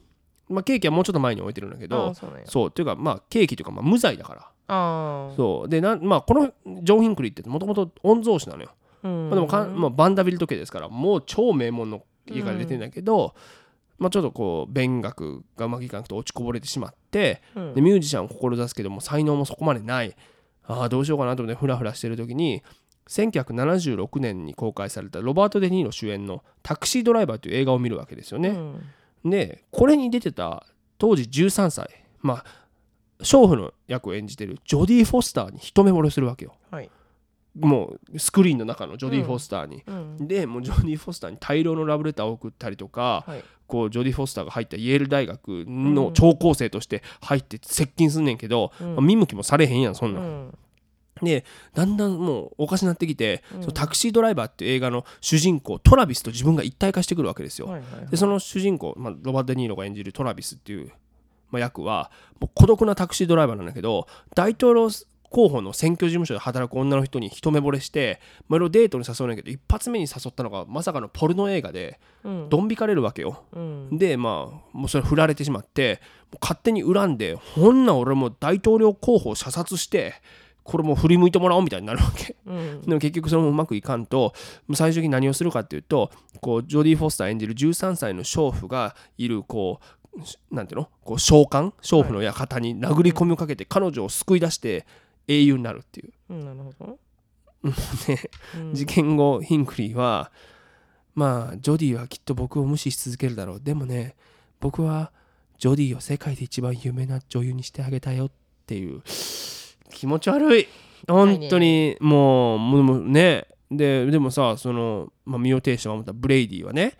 [0.50, 2.46] まあ、ケーキはもうちょっと前に置いてるんだけあどあそうなんや。
[2.48, 4.42] そうっていうかまあケーキというかまあ無罪だから。
[4.42, 5.70] ああそう。
[5.70, 6.52] でなんまあこの
[6.82, 8.72] ジョン・ヒンクリーってもともと御曹司なのよ、
[9.04, 9.30] うん。
[9.30, 13.36] まあ、でもかん、まあ、バンダビルト家ですからもう超名門の家から出てるんだけど、
[13.98, 17.74] まあ、ちょっとこう勉学がうまくいかなくて落ちこぼれてしまってうん。
[17.74, 20.16] でミュージシャンを志すけども才能もそこまでない。
[20.66, 22.64] ああどうしようかなと思ってフラフラしてる時に
[23.10, 28.50] 1976年に公開されたロバート・デ・ニーロ主演の「タクシードライバー」という映画を見るわけですよね。
[28.50, 29.30] うん。
[29.30, 30.66] でこれに出てた
[30.98, 31.90] 当時13歳
[32.22, 32.46] まあ
[33.20, 36.56] 娼婦の役を演じてるジョディ・フォスターに一目惚れするわけよ。
[36.72, 36.90] はい
[37.60, 40.28] もうスクリーンの中のジョディ・フォスターに、うん。
[40.28, 43.44] でもうジョディ・フォスターに大量のラブレターを送ったりとか、はい。
[43.68, 48.96] こうジョディ・フォスターが入ったイェール大学の聴講生として入って接近すんねんけど、うん。
[48.96, 50.58] まあ見向きもされへんやんそんなん、うん。
[51.22, 57.68] でだんだんもうおかしなってきて、そのタクシードライバーっていう映画の主人公トラビスと自分が一体化してくるわけですよ。
[57.68, 58.08] はいはいはい。
[58.10, 60.92] でその主人公、まあ、ロバート・デ・ニーロが演じるトラビスっていう、
[61.52, 64.90] まあ、役はもう孤独なタクシードライバーなんだけど大統領
[65.34, 72.50] 候補の選挙事務所で働く女の人に一目惚れしてまあいろいろデートに誘うんだけど一発目に誘ったのがまさかのポルノ映画でうん。
[72.50, 73.44] ドン引かれるわけよ。
[73.52, 73.98] うん。
[73.98, 76.00] でまあもうそれ振られてしまって
[76.40, 80.14] 勝手に恨んでほんな俺もう大統領候補を射殺して
[80.64, 82.36] これもう振り向いてもらおうみたいになるわけ。
[82.46, 82.82] うん。
[82.84, 84.34] でも結局それもうまくいかんと
[84.74, 90.90] 最終的に何をするかっていうとこうジョディ・フォスター演じる13歳の娼婦がいるこうしなんていうの？
[91.04, 94.86] こう召喚娼婦の館に殴り込みをかけて彼女を救い出して
[95.28, 97.00] 英雄になるっていう、うんなるほど。
[98.08, 98.30] ね。
[98.58, 98.74] うん。
[98.74, 100.32] 事件後ヒンクリーは
[101.16, 103.60] まあジョディはきっと僕を無視し続けるだろう。
[103.62, 104.16] でもね
[104.60, 105.12] 僕は
[105.58, 108.32] ジョディを世界で一番有名な女優にしてあげたよっ
[108.66, 109.02] ていう。
[109.90, 110.68] 気持ち悪い。
[111.08, 113.48] 本当にもうもうもうね。
[113.72, 116.94] ででもさその、まあ、身を挺して守ったブレイディはね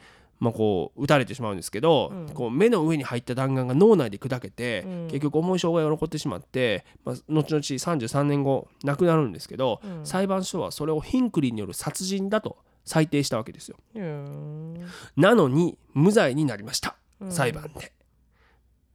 [0.44, 13.78] まあ、こう撃たれてしまうんですけど、うんこう目の上に入った弾丸が脳内で砕けて、うん結局重い障害が残ってしまって、まあ、後々33年後亡くなるんですけど、うん裁判所はそれをヒンクリーによる殺人だと裁定したわけですよ。
[13.96, 17.94] うんなのに無罪になりました、うん裁判で。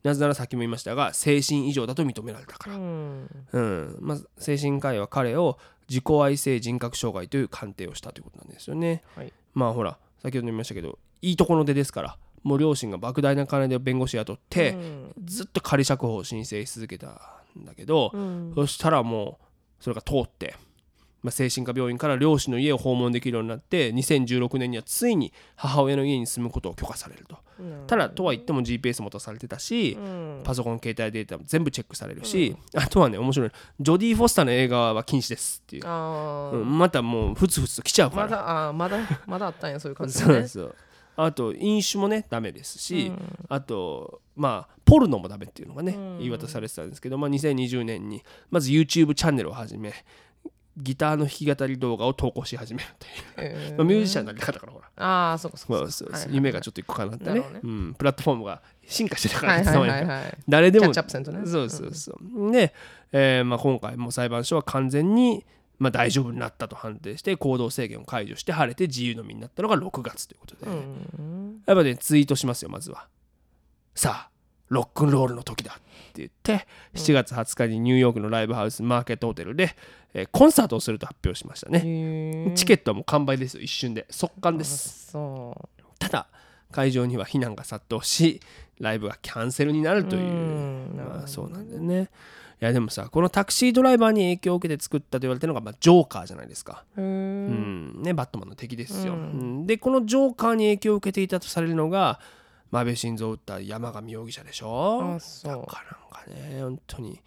[0.03, 2.77] なぜならさっきも言いましたが精神異常だと認められたから。
[2.77, 5.59] うんうんまあ、精神科医は彼を
[5.89, 9.03] 自己愛性人格障害という鑑定をしたということなんですよね。
[9.15, 15.13] はいまあほら先ほども言いましたけどいいところの出ですからもう両親が莫大な金で弁護士雇って、うん。
[15.25, 17.09] ずっと仮釈放を申請し続けた
[17.59, 18.53] んだけど、うん。
[18.55, 19.39] そしたらも
[19.81, 20.55] うそれが通って、
[21.23, 27.37] まあ、精神科病院から両親の家を訪問できるようになって2016年にはついに母親の家に住むことを許可されると。
[27.89, 30.41] ただとは言っても GPS も出されてたし、うん。
[30.45, 33.51] パソコン携帯データも全部チェックされるし、あとはね面白い。
[33.81, 38.23] ジョディ・フォスターの映画は禁止ですっていう、またもうふつふつと来ちゃうから。
[38.23, 40.75] まだあーまだまだあったんやそういう感じそうでねそう
[41.21, 43.37] あと飲酒もねダメですし、うん。
[43.49, 46.19] あとまあポルノもダメっていうのがね、うん。
[46.19, 49.93] 言い渡されてたんですけど、まあ、2020年にまず YouTube チャンネルを始め
[50.77, 53.77] ギターの弾き語り動画を投稿し始めるという、えー。
[53.77, 54.87] まあ、ミュージシャンになり方からほら。
[55.05, 55.79] ああそうかそうか。
[55.79, 57.45] そうそうそうはいはい夢がちょっと一個かなってねね。
[57.65, 59.91] うん、プラットフォームが進化してたから、はいいつのはい。
[59.91, 60.93] はいはい誰でもね。
[60.95, 62.53] そうそうそう。
[62.53, 62.73] で、
[63.11, 65.45] えーまあ、今回も裁判所は完全に、
[65.79, 73.07] まあ、大丈夫になったと判定して行動制限を解除して晴れて自由の身になったのが6月ということで、うんやっぱねツイートしますよまずは。
[73.95, 74.31] さあ
[74.69, 75.83] ロックンロールの時だって
[76.17, 79.75] 言って7月20日にニューヨークのライブハウスマーケットホテルで、
[80.15, 82.53] えーコンサートをすると発表しましたね。
[82.55, 85.11] チケットはもう完売ですよ一瞬で速乾であす。
[85.13, 86.29] そただ
[86.71, 88.41] 会場には非難が殺到し
[88.79, 90.95] ライブがキャンセルになるうという。
[90.95, 92.11] まあそうなんだよね。
[92.61, 96.85] いやでもさこのタクシードライバーに影響を受けて作ったと言われてるのが、まあ、ジョーカーじゃないですか。
[96.97, 99.13] うんね、バットマンの敵ですよ。
[99.13, 99.25] うんう
[99.63, 102.21] んでこのジョーカーに影響を受けていたとされるのが
[102.73, 105.15] 安倍晋三を撃った山上容疑者でしょ。
[105.17, 107.21] あそうだからなんかね本当に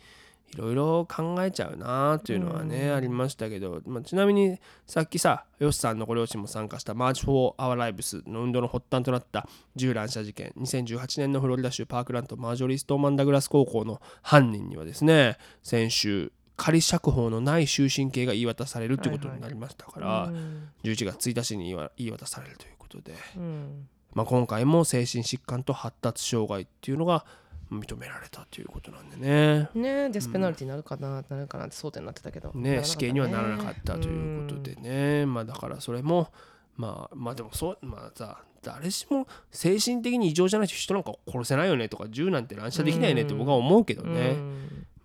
[0.54, 20.70] いろいろ考えちゃうなというのはね、ありましたけど、まあ、ちなみにさっきさヨシさんのご両親も参加した March for Our Lives の運動の発端となった銃乱射事件2018年のフロリダ州パークランドマージョリー・ストーマンダグラス高校の犯人にはですね先週仮釈放のない終身刑が言い渡されるということになりましたから、うん。
[20.84, 23.88] 11月1日に言いわ言い渡されるということで、うん。
[24.14, 27.26] まあ、今回も精神疾患と発達障害っていうのが
[27.72, 29.70] 認められたということなんでね。
[29.74, 32.84] ねデスペナルティになるかな、なるかなって争点になってたけど、ならなかったね。
[32.86, 36.32] 死刑にはならなかったということでね、まあだからそれも
[36.76, 44.14] まあまあでもそうまあさ誰しも精神的に異常じゃないと人なんか殺せないよねとか銃なんて乱射できないよねって僕は思うけどうん。
[44.14, 44.36] ね、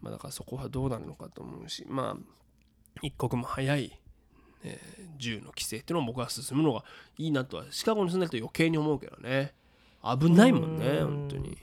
[0.03, 2.23] まあだからそこはどうなるのかと思うしまあ
[3.03, 3.99] 一刻も早い、
[4.65, 6.85] えー銃の規制っていうのを僕は進むのが
[7.17, 9.55] いいなとはシカゴに住んでると余計に思うけどね。
[10.03, 11.07] 危ないもんねうん。
[11.07, 11.57] 本当に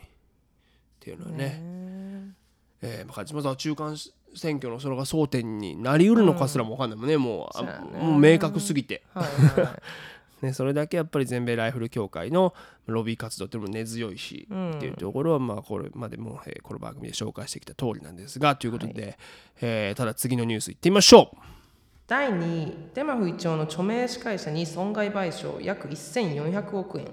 [1.03, 1.37] っていうのはね。
[1.37, 2.33] ね
[2.81, 3.97] えー、まあ勝俣は中間
[4.35, 9.81] 選挙のそれが争点になりうるのかすらも分かんないもんね、もうあもう明確すぎて、はいはい
[10.45, 12.53] ね、それだけやっぱり全米ライフル協会の
[12.85, 19.17] ロビー活動っていうのも根強いし、うんっていうところはまあこれまでも、えーこの番組で紹介してきた通りなんですがということで、
[19.61, 21.37] えーただ次のニュースいってみましょう。
[22.05, 27.07] 第2位デマフイ町の著名司会者に損害賠償約1400億円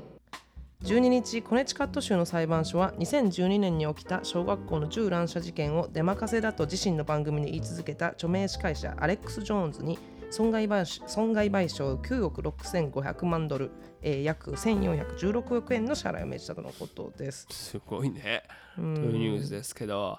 [0.84, 9.98] 12日コネチカット州の裁判所は2012年に起きた小学校の銃乱射事件を出任せだと自身の番組に言い続けた著名司会者アレックス・ジョーンズに
[10.30, 17.46] 損害賠償損害賠償9億6500万ドル、えー約1416億円の支払いを命じたとのことです。
[17.50, 18.44] すごいね、
[18.78, 18.94] うん。
[18.94, 20.18] というニュースですけど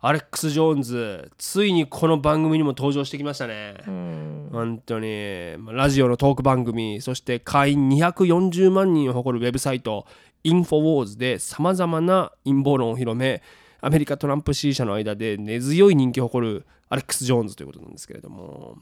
[0.00, 4.48] アレックス・ジョーンズついにこの番組にも登場してきましたね、うん。
[4.52, 5.56] 本当に。
[5.58, 10.06] まあラジオのトーク番組そして会員240万人を誇るウェブサイト
[10.44, 13.42] インフォウォーズでさまざまな陰謀論を広め
[13.80, 18.76] アメリカトランプ支持者の間で根強い人気を誇るアレックス・ジョーンズということなんですけれども、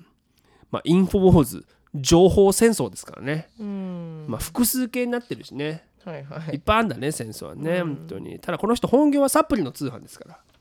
[0.71, 4.27] まあ、インフォウォーズ情報戦争ですからね、うん。
[4.29, 5.87] まあ、複数形になってるしね。
[6.05, 6.57] はいはい。
[6.57, 8.39] いっぱいあるんだね戦争はね、本当に。
[8.39, 10.56] ただこの人本業はサプリの通販ですから、えー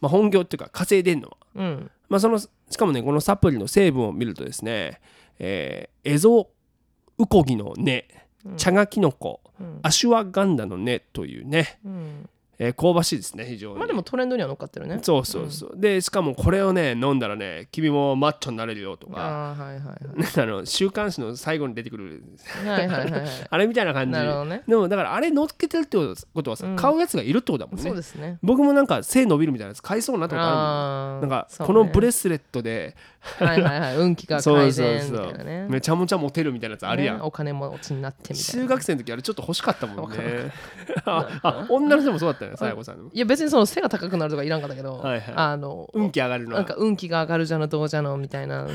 [0.00, 1.36] まあ、本業っていうか稼いでんのは。
[1.54, 1.90] うん。
[2.08, 5.00] まあ、そのしかもねこのサプリの成分を見るとですね、
[5.38, 6.48] えーエゾ
[7.18, 8.06] ウコギの根
[8.56, 9.78] 茶ガキノコ、うん。
[9.82, 12.28] アシュワガンダの根というね、うん
[12.58, 14.98] えー香ばしいですね非常に、まあでもトレンドには乗っかってるね。
[15.02, 19.20] そうそうそう、でしかもこれをね飲んだらね君もマッチョになれるよとか。
[19.20, 19.96] ああはいはいはい。
[20.42, 22.22] あの週刊誌の最後に出てくる
[22.64, 23.22] はいはいはいはい。
[23.50, 24.12] あれみたいな感じ。
[24.12, 24.62] なるほどね。
[24.66, 25.96] でもだからあれ乗っけてるって
[26.34, 26.76] ことはさ、うん。
[26.76, 27.82] 買うやつがいるってことだもんね。
[27.82, 28.38] そうですね。
[28.42, 32.96] 僕もなんか背伸びるみたいなやつ買いそうになったことあるもなんかそうねこのブレスレットで。
[33.20, 33.96] はいはいはい。
[33.96, 38.62] 運気がそう改そう善みそうたいなねめちゃめちゃモテるみたいなやつあるやん、ねお金持ちになってみたいな。
[38.64, 40.16] 中学生の時あれちょっと欲しかったもんね。
[41.06, 42.43] ああ女の人もそうだった？
[42.44, 45.34] よねさやこさんのいや別にその背が高くなるとかいらんかったけど、はいはい。
[45.34, 46.56] あの、運気上がるのは。
[46.58, 48.68] なんか運気が上がるじゃのどうじゃのみたいな。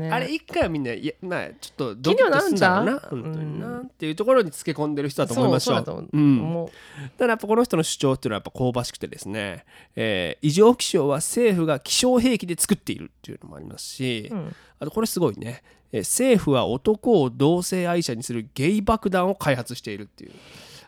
[0.00, 0.10] ね。
[0.10, 2.86] あれ一回はみんないやまあちょっとド気にはなるんじゃん？
[2.86, 6.66] な本当にな、っていうところにつけ込んでる人だと思いましょうん。
[7.18, 9.64] ただやっぱこの人の主張っていうのはやっぱ香ばしくてですね、
[9.96, 14.54] えー異常気象は政府が気象兵器で作っているっていうのもありますし、うん。
[14.78, 20.32] あとこれすごいね、えー政府は男を同性愛者にするゲイ爆弾を開発しているっていう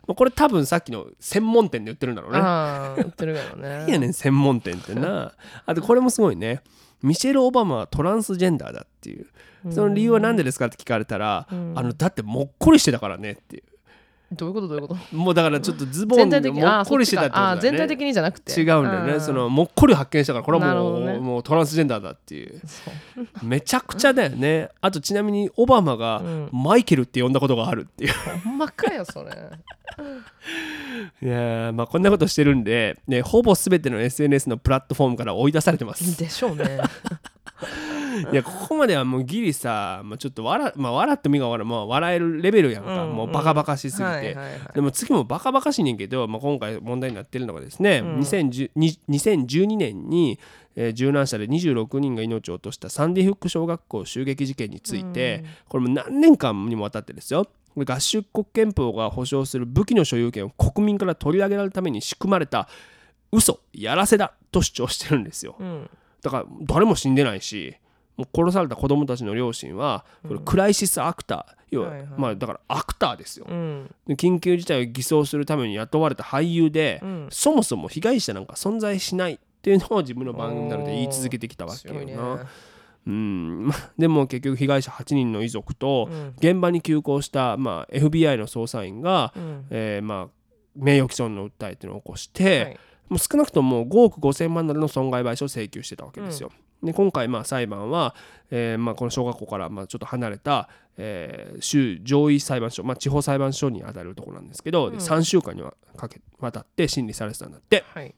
[0.06, 2.38] まあこれ多分さっきの専門店で売ってるんだろうね。
[2.38, 3.86] ああ売ってるからね。
[3.90, 5.32] いやねん専門店ってな。
[5.66, 6.62] あとこれもすごいね。
[7.02, 9.26] ミシェル・オバマはトランスジェンダーだっていう。
[9.70, 11.72] その理由は何でですかって聞かれたら、うん。
[11.76, 13.62] あのだってもっこりしてたからねっていう
[14.34, 15.16] どういうことどういうこと？
[15.16, 16.60] もうだからちょっとズボン全体的に？
[16.60, 17.60] でもっこりしてたってことだね。
[17.62, 18.52] 全体的にじゃなくて。
[18.60, 19.20] 違うんだよね。
[19.20, 21.18] そのもっこり発見したからこれはもう,、ね。
[21.18, 22.60] もうトランスジェンダーだっていう。
[23.42, 24.68] めちゃくちゃだよね。
[24.80, 26.48] あとちなみにオバマがうん。
[26.52, 28.12] マイケルって呼んだことがあるっていう。
[28.44, 29.30] ほんまかよそれ。
[31.22, 36.18] いやーまあこんなことしてるんで、ね、ほぼ全ての SNS のプラットフォームから追い出されてます。
[36.18, 36.80] でしょうね
[38.32, 44.36] いやここまではもうギリさ、まあ、ちょっと笑,、まあ、笑ってもいいか分からん、まあ、笑えるレベルやんか、うんうんもうバカバカしすぎて、
[44.74, 48.20] でも次もバカバカしいねんけど、まあ、今回問題になってるのがですね、うん。
[48.20, 50.38] 2010に2012年に、
[50.76, 57.46] えー銃乱射で26人が命を落としたサンディフック小学校襲撃事件について、これも何年間にもわたってですよ。
[57.76, 62.68] 合衆国憲法が保障する武器の所有権を国民から取り上げられるために仕組まれた
[63.32, 65.56] 嘘やらせだと主張してるんですよ。
[65.58, 65.90] うん。
[66.22, 67.76] だから誰も死んでないし
[68.16, 73.46] もう殺された子供たちの両親はこれクライシスアクター、要は、まあだからアクターですよ、
[74.08, 77.28] 緊急事態を偽装するために雇われた俳優で、うん。
[77.30, 82.46] そもそも被害者なんか存在しないっていうのを自分の番組なので言い続けてきたわけよな、
[83.06, 83.66] うん。
[83.66, 86.34] まあでも結局被害者8人の遺族とうん。
[86.38, 89.66] 現場に急行した、まあ、FBI の捜査員が、うん。
[89.70, 90.28] えーまあ、
[90.76, 92.78] 名誉毀損の訴えっていうのを起こして、はい。
[93.08, 96.50] もう少なくとも5億5千万ドルの損害賠償を請求してたわけですよ。
[96.84, 98.14] で今回まあ裁判は、
[98.50, 107.84] えーまあ、この小学校からまあちょっと離れた、えー州上位裁判所、まあ、地方裁判所に当たるところなんですけど、でうん3週間にわかけ渡って審理されてたんだって。
[107.94, 108.14] はい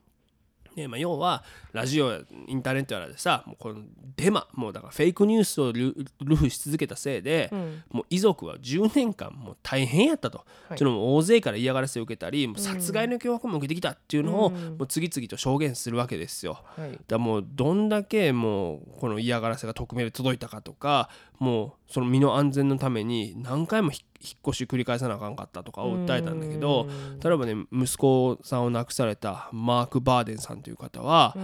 [0.77, 3.81] でまあ、要はラジオやインターネットやらでさもうこの
[4.17, 7.83] デマもうだからフェイクニュースをルルフし続けたせいで、うん。
[7.91, 10.79] もう遺族は10年間もう大変やったと、はい。
[10.79, 14.77] その大勢から嫌がらせを受けたりもう殺害の脅迫も受けてきたっていうのを、うん。
[14.77, 16.63] もう次々と証言するわけですよ。
[16.77, 16.91] はい。
[16.93, 21.09] だからもうどんだけもうこの嫌がらせが匿名で届いたかとか
[21.39, 27.21] もうその身の安全のために何回もひ引っ越し繰り返さなあかんかったとかを訴えたんだけどうん。
[27.21, 31.37] 例えばね息子さんを亡くされたマーク・バーデンさんという方は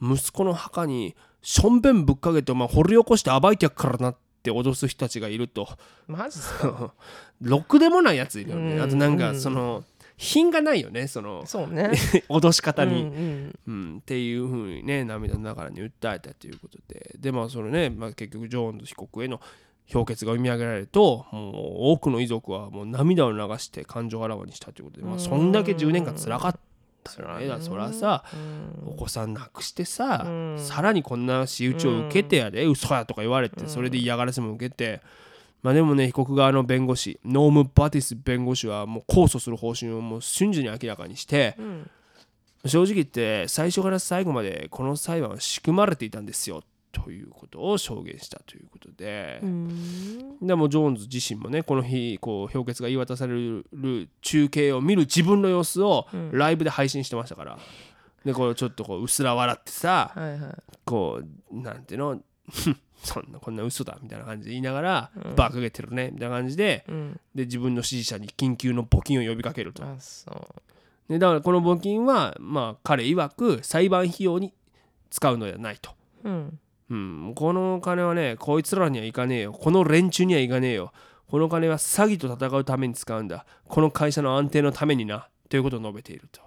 [0.00, 0.14] うん。
[0.16, 5.68] 息子の墓にしょんべんぶっかけてお前掘り起こして暴いてやっからなって脅す人たちがいると。
[6.06, 6.92] マジっすか？
[7.40, 8.76] ろくでもないやついるよね。
[8.76, 8.82] うん。
[8.82, 9.84] あとなんかその
[10.16, 11.90] 品がないよねそのそうね。
[12.28, 13.02] 脅し方に。
[13.02, 13.54] うんうん。
[13.66, 17.16] うん、っていうふうにね涙ながらに訴えたということで。
[17.18, 19.40] でまあそれね、まあ、結局ジョーンズ被告への
[19.86, 21.54] 評決が読み上げられるともう
[21.92, 26.52] 多くの遺族はもう涙を流して感情をあらわにしたということで、まあ、そんだけ10年間つらかっ
[27.04, 28.92] たよねだそらさうん。
[28.92, 30.56] お子さん亡くしてさ、うん。
[30.58, 35.02] さらにこんな仕打ちを受けてやで、嘘やとか言われてそれで嫌がらせも受けて、
[35.64, 41.90] まあでもね被告側の弁護士ノーム・バティス弁護士はもう控訴する方針をもう瞬時に明らかにして、うん
[42.66, 46.62] 正直言って最初から最後までこの裁判は仕組まれていたんですよ
[46.92, 50.38] ということを証言したということで、うん。
[50.40, 56.30] でもジョーンズ自身もねこの日こう評決が言い渡される中継を見る自分の様子をうん。
[56.32, 57.58] ライブで配信してましたから、
[58.24, 60.54] でこうちょっとこううすら笑ってさはいはい。
[60.86, 61.20] こ
[61.52, 62.22] うなんていうの？
[63.02, 67.20] そんなこんな嘘だみたいな感じで言いながら、バカげてるねみたいな感じでうん。
[67.34, 69.84] で自分の支持者に緊急の募金を呼びかけると。
[69.84, 71.12] あそう。
[71.12, 74.54] でだからこの募金はまあ彼曰く裁判費用に
[75.10, 75.90] 使うのではないと、
[76.24, 76.58] うん。
[76.90, 79.52] うん、この金はねこいつらにはいかねえよ。
[79.52, 80.92] この連中にはいかねえよ。
[81.28, 83.46] この金は詐欺と戦うために使うんだ。
[83.68, 85.28] この会社の安定のためにな。
[85.48, 86.40] ということを述べていると。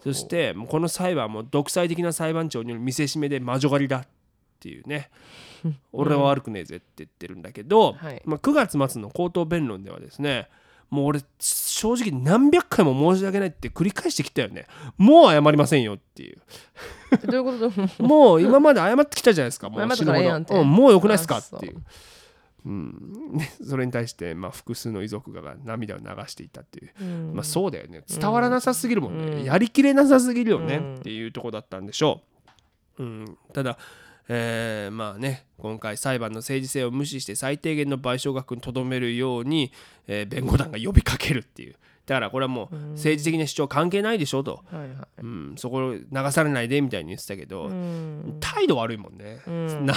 [0.00, 4.04] そしてこの裁判も独裁的な裁判長による見せしめで魔女狩りだ
[4.56, 5.10] っていうね。
[5.92, 8.22] 俺は悪くねえぜって言ってるんだけど、はい。
[8.24, 10.48] まあ、9月末の口頭弁論ではですね
[10.90, 14.66] もう俺正直何百回も申し訳ないって繰り返してきたよね。
[14.96, 16.38] もう謝りませんよっていう。
[17.26, 18.02] どういうこと？
[18.02, 20.60] もう今まで謝ってきたじゃないですかもう死ぬほど。
[20.60, 21.82] うんもうよくないですかあっていう。
[22.66, 22.68] う。
[22.68, 27.34] ん、ねそれに対して、まあ、複数の遺族が涙を流していたっていう、うん。
[27.34, 28.02] まあ、そうだよね。
[28.08, 29.44] 伝わらなさすぎるもんね、うん。
[29.44, 30.94] やりきれなさすぎるよね、うん。
[30.96, 32.22] っていうとこだったんでしょ
[32.98, 33.78] う、うん、ただ、
[34.28, 39.72] えーまあね今回裁判の政治性を無視して最低限の賠償額にとどめるように、
[40.06, 41.76] えー弁護団が呼びかけるっていう。
[42.06, 44.88] だからこれはもう政治的な主張関係ないでしょと、はいはい。
[45.22, 48.36] うん、そこを流されないでみたいに言ってたけど、うん。
[48.40, 49.86] 態度悪いもんね、ん。
[49.86, 49.94] な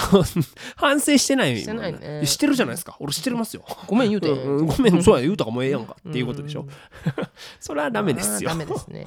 [0.74, 2.26] 反省してないしてないね。
[2.26, 2.96] してるじゃないですか。
[2.98, 3.64] 俺してますよ。
[3.86, 4.28] ごめん言うて。
[4.28, 4.56] うん。
[4.58, 4.66] うん。
[4.66, 5.02] ごめん。
[5.02, 5.96] そうや言うたかもうええやんか。
[6.08, 6.66] っていうことでしょ、
[7.60, 8.50] それはダメですよ。
[8.50, 9.06] ダメですね。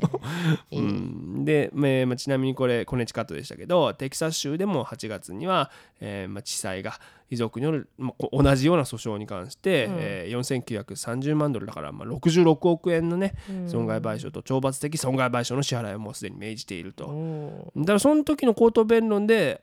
[0.72, 1.45] い いうん。
[1.45, 6.99] で、えーまあ、ちなみにこれコネチカットでしたけどテキサス州でも8月には、えーまあ、地裁が
[7.34, 13.36] 遺族による、まあこ同じような訴訟に関して、えー4930万ドルだから、まあ、66億円のね
[13.67, 17.05] 損害賠償と懲罰的損害賠償の支払いをもうすでに命じていると。
[17.05, 19.61] おだからその時の口頭弁論で、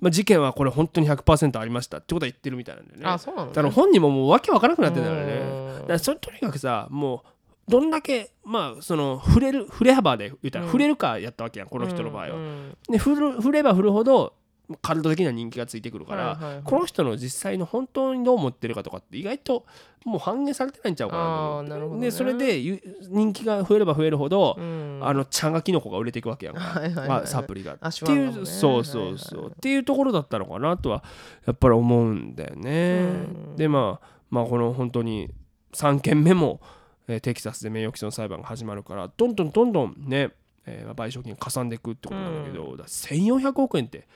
[0.00, 3.06] まあ、事件はこれ本当に100%ありましたってことは言ってるみたいなんだよね。
[3.06, 5.32] ーあそうなのだから本人ももうわけわからなくなってんだよね。
[5.32, 12.34] うんだからそれとにかくさもうどんだけまあその触れる触れ幅で言ったら触れるかやったわけやん、この人の場合は。
[12.34, 14.34] うんで振る振れば振るほど
[14.80, 16.62] カルト的な人気がついてくるから、はいはいはい。
[16.64, 19.66] この人の実際の本当にどう思ってるかとかって意外と
[20.04, 22.00] もう反映されてないんちゃうかなとね。
[22.06, 25.00] でそれでゆ人気が増えれば増えるほど、うん。
[25.02, 27.76] あの茶がキノコが売れていくわけやんか、はいはいはいまあサプリが。
[27.80, 31.04] アっていうそうそうそう、っていうところだったのかなとは
[31.46, 32.98] やっぱり思うんだよね。
[33.00, 33.56] うん。
[33.56, 35.30] でまあまあこの本当に
[35.72, 36.60] 3件目も、
[37.08, 40.30] えーテキサスで名誉毀損裁判が始まるからどんどんどんどんね、
[40.66, 44.06] えーまあ賠償金がかさんでいくってことなんだけど、だから1400億円って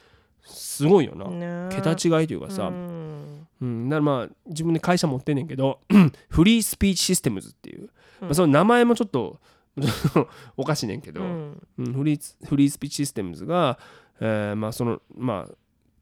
[0.47, 1.69] すごいよな、ね。
[1.75, 3.47] 桁違いというかさ、うん。
[3.61, 5.81] うん、だからまあ自分で会社持ってんねんけど
[6.29, 7.91] フリースピーチシステムズっていう、
[8.21, 9.41] まあ、その名前もちょっと
[10.57, 11.63] おかしいねんけど、うん。
[11.79, 13.79] うんフリーフリースピーチシステムズが、
[14.21, 15.55] えーまあそのまあ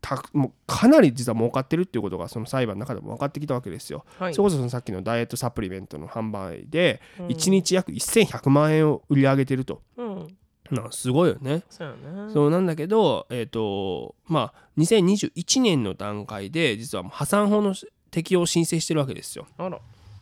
[0.04, 4.04] たもうかなり実は儲かってるっていうことがその裁判の中でも分かってきたわけですよ。
[4.18, 4.34] はい。
[4.34, 9.80] それこそそのさっきのダイエットサプリメントの販売で1日約1100万円を売り上げてると。
[9.96, 10.36] うん
[10.70, 11.62] なすごいよね。
[11.68, 17.74] そうよねそうなんだけど、えっ、と、まあ、2021年の段階で、実はもう破産法の
[18.10, 19.46] 適用を申請してるわけですよ。
[19.58, 19.78] あら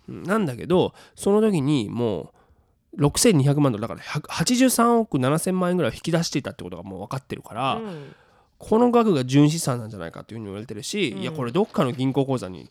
[0.09, 2.33] うんなんだけど、その時にも
[2.95, 8.15] う、6200万ドルだから100 83億7000万円ぐらいを引き出していたってことがもう分かってるから、うん
[8.63, 12.71] この額が純資産なんじゃないかっていうふうに言われてるし、いやこれどっかの銀行口座に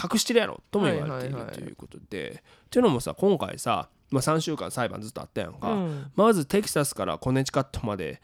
[0.00, 2.42] 隠してるやろとも言われているということで。
[2.66, 6.10] っていうのもさ今回さ、まあ、3週間裁判ずっとあったやんか、うん。
[6.14, 8.20] まずテキサスからコネチカットまで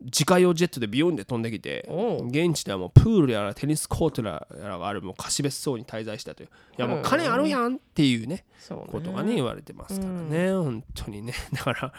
[0.00, 1.88] 自家用ジェットでビヨンで飛んできて
[2.28, 6.48] 現地ではもうプールやらテニスコートやらがあるもう貸別荘に滞在したという。
[6.78, 8.84] いやもう金あるやんっていうねそうね。
[8.90, 11.32] ことがね言われてますからね、本当にね。
[11.54, 11.92] だから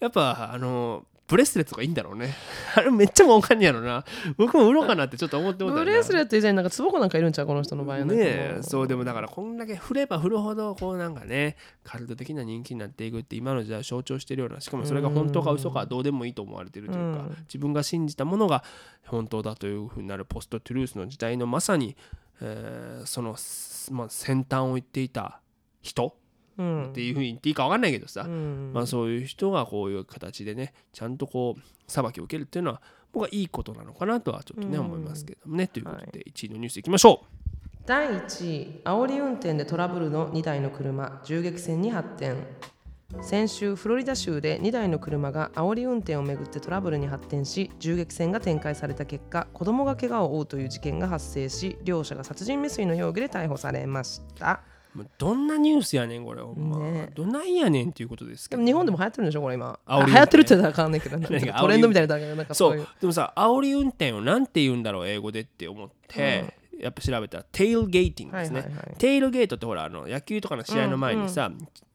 [0.00, 2.34] やっぱあのブレスレットがいいんだろうね。
[2.74, 4.02] あれめっちゃ儲かんねやろな。
[4.38, 8.16] 僕も売ろうかなってちょっと思ってもブレスレット以前になんかツボコなんかいるんちゃうこの人の場合はね。
[8.16, 17.36] ねえそうでもだからこんだけ振れば振るほどこうなんかねカルト的な人気になっていくって今の時代を象徴してるようなしかもそれが本当か嘘かどうでもいいと思われてるというか、うん。
[17.42, 18.64] 自分が信じたものが
[19.04, 21.96] 本当だというふうになるポストトゥルースの時代のまさに、
[22.40, 23.36] えーその、
[23.90, 25.40] まあ、先端を言っていた
[25.82, 26.27] 人うん
[26.58, 32.82] っていうふうに言っていいか分かんないけどさ、うんまあ、そういう人がこういう形でねちゃんとこう裁きを受けるっていうのは
[33.12, 37.26] 僕はいいことなのかなとはちょっとね、うん思いますけどもねということはで1位のニュースいきましょう。
[37.86, 42.36] 第1位煽り運転でトラブルの2台の車銃撃戦に発展。
[43.22, 54.60] 先週フロリダ州で2台の車が煽り運転をめぐってトラブルに発展し銃撃戦が展開された結果子供が怪我を負うという事件が発生し両者が殺人未遂の容疑で逮捕されました
[55.18, 57.10] どんなニュースやねんこれほんま、ね。
[57.14, 58.58] どないやねんっていうことですけど。
[58.58, 59.78] でも日本でも流行ってるんでしょこれ今。
[59.86, 61.18] 煽り流行ってるって言ったらあかんねんけど。
[61.18, 62.82] なんか何がトレンドみたいなだけどなんかそそういう。
[62.84, 62.86] う。
[63.00, 68.94] でもさ煽り運転をなんて言うんだろう英語でって思って、やっぱ調べたらテイルゲーティングですね、はいはいはい。
[68.98, 71.50] テイルゲートってほらあの野球とかの試合の前にさ、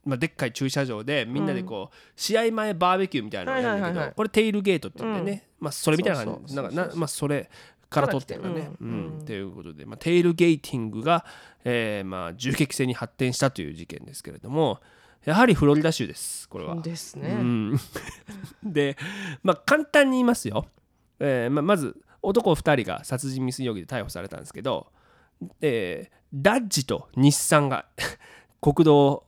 [0.06, 4.16] まあ、でっかい駐車場でみんなでこう、試合前バーベキューみたいなのをやるんだけど、はいはいはいはい。
[4.16, 6.54] これテイルゲートって言うんだよね、まあそれみたいな感じ。
[6.54, 6.72] そうそう。
[6.72, 7.50] なんかなまあそれ
[7.94, 8.62] から取ってるのね。
[8.62, 9.26] から来てるうん。
[9.26, 11.26] ということで、まあ、テイルゲーティングが、
[11.64, 14.80] えーまあ、銃撃戦に発展したという事件ですけれども
[15.26, 16.76] やはりフロリダ州ですこれは。
[16.82, 17.80] ですね、うん、
[18.64, 18.98] で、
[19.42, 20.68] まあ、簡単に言いますよ、
[21.20, 24.88] えーまあ、まず男2人が殺人未遂容疑で逮捕されたんですけど、
[25.62, 27.86] えーダッジと日産が
[28.60, 29.24] 国道を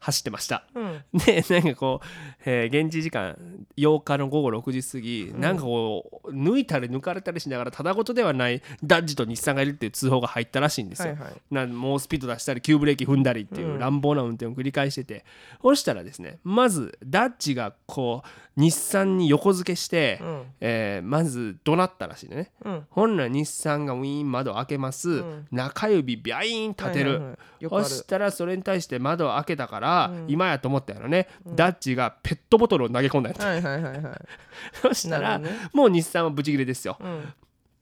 [0.00, 0.64] 走ってました。
[0.74, 1.04] うん。
[1.12, 2.06] でなんかこう、
[2.44, 3.36] えー現地時間
[3.76, 11.10] 8日の午後6時過ぎ、なんかこう抜いたり抜かれたりしながらただごとではないダッジと日産がいるっていう通報が入ったらしいんですよ。
[11.10, 11.32] はいはい。
[11.50, 15.24] な猛スピード出したり急ブレーキ踏んだりっていう乱暴な運転を繰り返してて、
[15.62, 20.42] そしたらですねまずダッジがこう日産に横付けして、うん。
[20.60, 22.50] えーまず怒鳴ったらしいね。
[22.64, 22.86] うん。
[22.90, 25.46] ほんなら日産がウィーン窓開けます、ん。
[25.50, 27.26] 中指ビャイーン立てる、はいは
[27.62, 27.84] いはい。
[27.84, 34.14] そしたらそれに対して窓を開けたから、今やと思ったよね、ダッチがペットボトルを投げ込んだんやった、はいはいはいはい。
[34.82, 35.50] そしたら、ね。
[35.72, 37.32] もう日産はブチギレですよ、うん。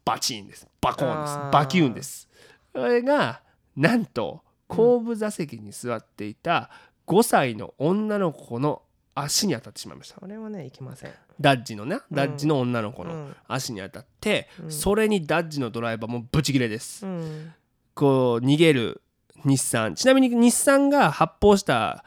[0.04, 0.68] バチンです。
[0.80, 1.52] バコーンです。
[1.52, 2.28] バキューンです。
[2.72, 3.42] それが
[3.76, 6.70] なんと後部座席に座っていた
[7.06, 8.82] 5歳の女の子の
[9.14, 10.20] 足に当たってしまいました。
[10.20, 11.12] これはねいけません。
[11.40, 13.36] ダッジのねダッジの女の子のうん。
[13.48, 17.52] 足に当たって、それにダッジのドライバーもブチギレです、うん。
[17.94, 19.02] こう逃げる
[19.44, 19.94] 日産。
[19.94, 22.04] ちなみに日産が発砲した、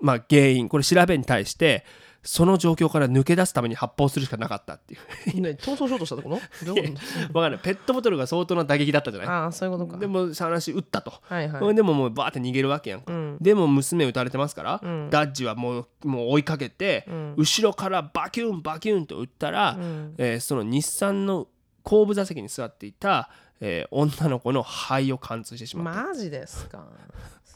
[0.00, 1.84] まあ、原因これ調べに対して
[2.24, 4.96] その状況から抜け出すために発砲するしかなかったってい
[5.38, 5.40] う。
[5.40, 6.66] ね逃走しようとしたってこと？
[6.66, 7.00] どういうこ
[7.40, 7.60] わかんない。
[7.60, 9.26] ペットボトルが相当な打撃だったじゃない？
[9.26, 9.98] とああそういうことか。
[9.98, 11.74] でも話撃ったと、はいはい。
[11.74, 13.00] でももうバーって逃げるわけやん。
[13.00, 13.38] か、うん。
[13.40, 15.10] でも娘撃たれてますから、うん。
[15.10, 17.34] ダッジはもうもう追いかけて、ん。
[17.36, 20.14] 後ろからバキュンバキュンと撃ったら、ん。
[20.16, 21.48] えーその日産の
[21.82, 23.30] 後部座席に座っていた、
[23.64, 26.84] えー女の子の肺を貫通してしまった、マジですか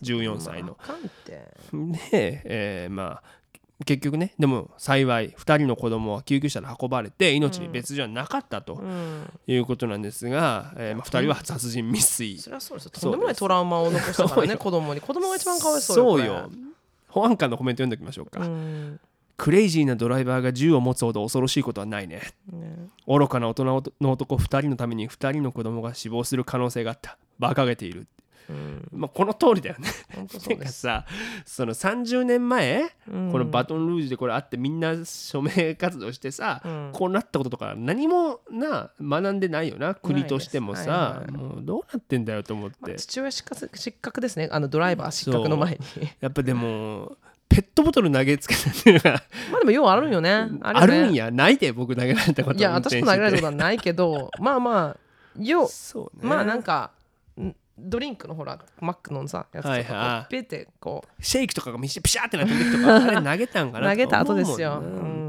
[0.02, 0.76] ？14歳の。
[1.30, 3.22] で、えーまあ
[3.84, 9.30] 結局ねでも幸い2人の子供は救急車で運ばれて命に別状はなかったとうん。
[9.46, 12.38] いうことなんですが、えーまあ、2人は殺人未遂。
[12.38, 16.50] それはそうですとんでもないトラウマを残したからね子供に子供が一番かわいそうそうよ。
[17.08, 19.00] 保安官のコメント読んでおきましょうか、うん
[19.36, 22.22] クレイジーなドライバーが銃を持つほど恐ろしいことはないね。
[22.50, 22.88] ね。
[23.06, 23.64] 愚かな大人
[24.00, 27.18] の男2人のために2人の子供が死亡する可能性があった。
[27.38, 28.06] 馬鹿げている、
[28.48, 28.88] うん。
[28.92, 29.90] まあ、この通りだよね。
[30.40, 31.04] てかさ
[31.44, 33.30] その30年前、うん。
[33.30, 36.90] このバトンルージュでこれあってみんな署名活動してさ、うん。
[36.94, 39.94] こうなったこととか何もな学んでないよな。
[39.94, 44.48] 国としてもさ、はいはいもうどうなってんだよと思って、まあ父親失格失格ですね。
[44.50, 45.78] あのドライバー失格の前に。
[46.20, 47.18] やっぱでも
[47.48, 50.48] ペットボトル投げつけたっていうのがまあでもようあるんよね。
[50.62, 52.58] あるんやないで僕投げられたこと。
[52.58, 56.28] いや私も投げられたことははないけどまあまあようそうね。
[56.28, 56.90] まあなんか
[57.40, 61.24] んドリンクのほらマックのさやつとはいかはいこうピってこう。
[61.24, 64.80] シェイクとかがピシャーってなってる時とかあれ投げたんかな投げた後ですよ。
[64.80, 64.82] ん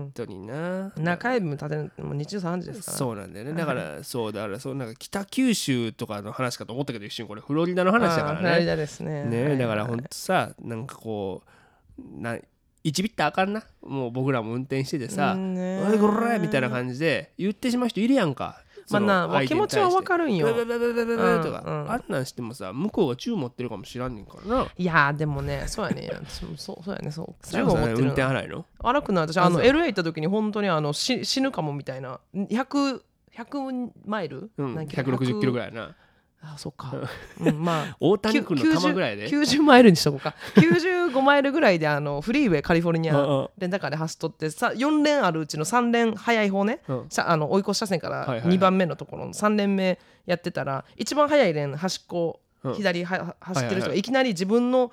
[0.07, 0.93] 本当にな。
[0.97, 2.97] 中指も立てるもう日中3時ですから。
[2.97, 3.53] そうなんだよね。
[3.53, 9.25] だからそうだからそうなんか北九州とかの話かと思ったけど一瞬これフロリダの話だからあーフロリねダですね。
[9.25, 11.49] ねだからほんんとさなんかこう
[11.97, 12.35] な
[12.83, 13.63] 1ビッターあかんな。
[13.81, 15.83] もう僕らも運転しててさ「ね。
[15.83, 18.61] おいこら!」みたいな感じで言ってしまう人いるやんか。
[18.89, 20.47] まあな気持ちはわかるんよ。
[20.47, 33.01] ブブブブブブブとか、うんうんあんなんしてもさ向こうが銃持ってるかもしらんねんからないやーでもねそうやね私もそうそうやねそう銃を持ってる転荒いの荒くない私あの LA 行った時に本当にあのし死ぬかもみたいな100
[33.35, 35.93] 100マイル、うん何キロ160キロぐらいな
[36.41, 36.93] あそっか、
[37.41, 39.27] うん、まあ 大谷君の球ぐらいで。
[39.27, 40.35] 90, 90マイルにしとこうか。
[40.55, 47.05] 95マイルぐらいであのフリーウェイカリフォルニアレンタカーで走っとってさ4レーンあるうちの3レーン速い方ね、うん。
[47.09, 48.55] さあの追い越し車線からはいはいはい。
[48.55, 52.73] 2番目のところの3レーン目やってたら一番速いレーン端っこ、うん。
[52.75, 54.91] 左は走ってる人がいきなり自分の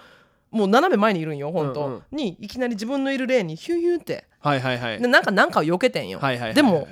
[0.51, 2.03] もう斜め前にいるんよ本当、うんうん。
[2.13, 4.25] にいきなり自分のいるレーンにヒュンヒュンって。
[4.41, 5.01] はいはいはい。
[5.01, 6.55] でなんかなんかを避けてんよ、はいはいはいはい。
[6.55, 6.89] でも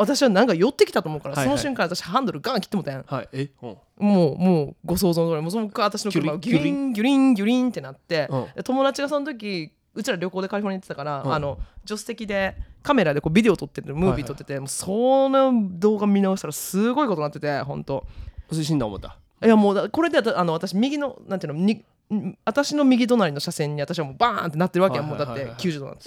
[0.00, 1.58] 私はなんか寄ってきたと思うから、はいはい。
[1.58, 3.04] その瞬間私ハンドルガン切ってもたやん。
[3.06, 5.42] はいもうもうご想像の通り。
[5.42, 8.46] もうその私の車がギュリンギュリンギュリンってなって、うん。
[8.56, 11.34] で友達がその時うちら旅行でカリフォルニア行ってたから、うん。
[11.34, 18.04] あの助手席でカメラでこうビデオ撮ってるムービー撮ってて、もうその動画見直したらすごいことになってて本当。
[18.52, 19.16] 死んだ思った？
[19.44, 25.98] いやもうだこれであの私右のなんていうのにん私の右隣の車線に私はもうバーンってなってるわけや、はいもうだってはいはいはい90度になっ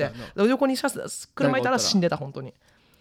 [0.46, 2.54] て横に車線車いたら死んでた本当に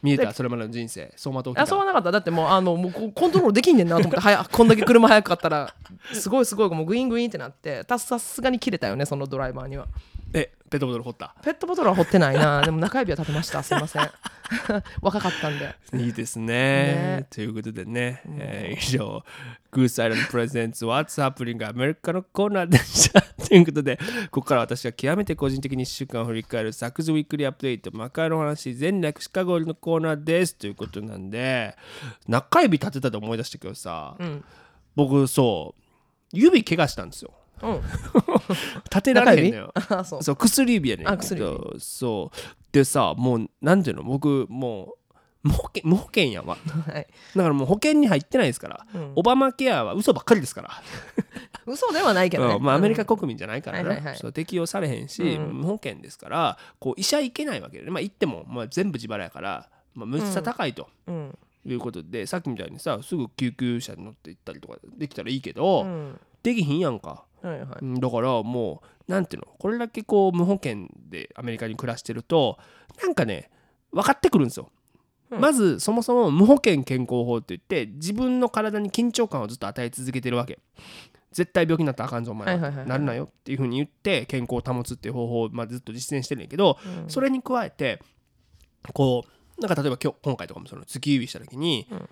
[0.03, 1.11] 見えたでそれまでの人生。
[1.13, 2.11] 走馬あそうはなかった。
[2.11, 5.75] だってもうあのもうこコントロールできんねんなと思って こんだけ車速かったら
[6.13, 9.87] すごいすごいもうグイーングイーンってなってたさすがに切れたよねそのドライバーには。
[10.35, 11.35] えペットボトル掘った。
[11.43, 12.63] ペットボトルは掘ってないな。
[12.65, 13.63] でも中指は立てました。
[13.63, 14.11] すいません。
[15.03, 15.75] 若かったんで。
[15.93, 16.47] いいですね。
[16.47, 17.27] ね。
[17.29, 19.23] ということでね、えー以上。
[19.71, 23.21] グースアイランドプレゼンツ What's Happening アメリカのコーナーでした。
[23.47, 23.99] ということで
[24.31, 30.55] ここから私は極めて個人的に1週間を振り返るサクズウィークリーアップデート魔界の話全略シカゴのコーナーです。
[30.55, 31.77] ということなんで
[32.29, 34.45] 中指立てたと思い出したけどさ、うん。
[34.95, 35.83] 僕そう
[36.33, 37.33] 指怪我したんですよ
[37.63, 37.81] うん。
[38.85, 39.73] 立てられへんのよ。
[39.75, 40.23] あそう。
[40.23, 41.09] そう薬指やねん。
[41.09, 41.81] あ薬指。
[41.81, 42.37] そう
[42.73, 44.03] でさもうなんていうの？
[44.03, 44.95] 僕もう
[45.43, 46.57] 無保険無保険やわ。
[46.57, 47.07] はい。
[47.37, 49.13] だからもう保険に入ってないですから、うん。
[49.17, 50.71] オバマケアは嘘ばっかりですから、
[51.67, 52.55] 嘘ではないけどね。
[52.55, 52.63] うん。
[52.63, 54.17] まあ、アメリカ国民じゃないからな、はいはいはい。
[54.17, 55.53] そう適用されへんし、うん。
[55.59, 60.89] 無保険ですからこう医者行けないわけで、ね、まあ、行っても、まあ、全部自腹やから、まあ、むっちゃ高いと。
[61.07, 61.39] うん。
[61.65, 66.21] いうことでさっきみたいにさすぐ救急車に乗って行ったりとかできたらいいけど、うん。
[66.43, 67.69] できひんやんか、はいはい。
[67.83, 72.59] うんだからもうなんていうのこれだけこう無保険でアメリカに暮らしてると
[73.03, 73.51] なんかね
[73.91, 74.71] 分かってくるんですよ、
[75.31, 75.41] うん。
[75.41, 80.61] まずそもそも無保険健康法って言って自分の体に緊張感をずっと与え続けてるわけ。
[81.33, 87.11] 絶対病気になったらあかんぞお前は,、なるなよっていう風に言って健康を保つっていう方法をまあずっと実践してるんやけど、うん。
[87.11, 88.01] それに加えて
[88.93, 92.09] こうなんか例えば今日今回とかもその突き指した時に、うん。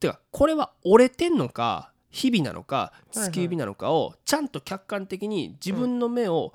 [0.00, 3.28] てかこれは折れてんのか日々なのかいはい。
[3.28, 6.54] 突き指なのかをちゃんと客観的に自分の目を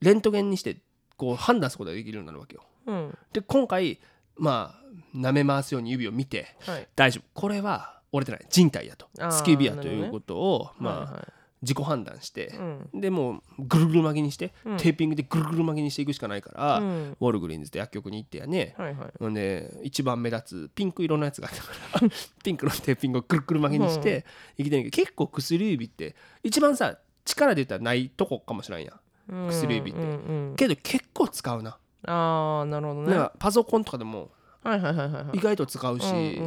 [0.00, 0.78] レントゲンにして
[1.16, 2.62] こう判断することができるようになるわけよ。
[2.86, 3.18] うん。
[3.32, 4.00] で今回
[4.36, 6.88] まあ舐め回すように指を見てはい。
[6.96, 7.40] 大丈夫。
[7.40, 8.46] これは折れてない。
[8.50, 9.06] 人体やと。
[9.20, 11.32] あー突き指やということを、まあ、はいはい
[11.62, 12.48] 自己判断して
[12.92, 13.00] う、ん。
[13.00, 14.76] でもうぐるぐる巻きにして、うん。
[14.76, 17.16] テーピングでぐるぐる巻きにしていくしかないから、うん。
[17.18, 19.34] ウォルグリーンズって薬局に行ってやね、はいはい。
[19.34, 21.72] で一番目立つピンク色のやつがあったか
[22.04, 22.10] ら
[22.42, 24.24] ピンクのテーピングをぐるぐる巻きにして
[24.56, 29.48] 生きてんねんけど結構薬指って一番さ力で言ったらないとこかもしれんやん。
[29.48, 30.00] 薬指って。
[30.00, 30.56] うんうんうん。
[30.56, 31.78] けど結構使うな。
[32.06, 33.10] ああなるほどね。
[33.10, 34.30] なんかパソコンとかでも
[35.32, 36.40] 意外と使うし、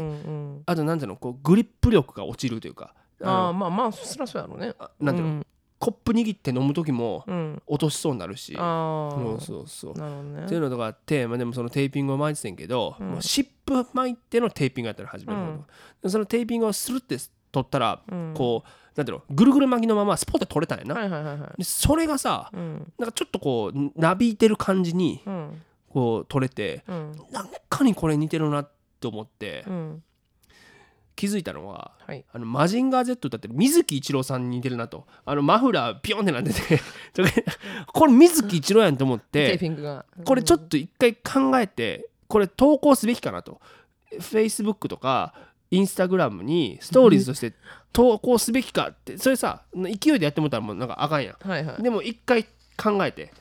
[0.66, 2.94] あとなんていうのこうグリップ力が落ちるというか
[3.24, 4.74] ああまあまあそりゃそうやろうね。
[4.80, 5.46] あなんていうの、うん。
[5.80, 7.62] コップ握って飲む時もうん。
[7.66, 9.94] 落としそうになるし、ああそうそうそう。
[9.94, 10.46] なるほどね。
[10.46, 13.12] っていうのとかあって、まあ、でもそのテーピングを巻いててんけど、うん。
[13.12, 15.66] もう湿布巻いてのテーピングやったら始めるの、うん。
[16.02, 17.18] でそのテーピングをスルって
[17.52, 18.34] 取ったら、うん。
[18.36, 19.24] こうなんていうの？
[19.30, 21.58] ぐるぐる巻きのままスポッて取れたんやな、はいはいはいはい。
[21.58, 22.92] でそれがさうん。
[22.98, 25.62] なんかちょっとこうなびいてる感じにうん。
[25.90, 27.12] こう取れてうん。
[27.32, 30.04] なんかにこれ似てるなって思ってうん
[31.20, 32.24] 気づいたのははい。
[32.32, 35.06] あのマジンガー Z 歌ってる水木一郎さんに似てるなと。
[35.26, 36.80] あのマフラーピョンってなってて。
[37.92, 39.60] これ水木一郎やんと思って
[40.24, 43.60] これちょっと一回考えてこれ投稿すべきかなと。
[44.14, 45.34] Facebook とか
[45.70, 47.54] インスタグラムにストーリーズとして
[47.92, 51.82] 投稿すべきかってそれさ勢いでやってもたらもうなんかあかんやはいはい。
[51.82, 52.46] んでも一回
[52.78, 53.34] 考えて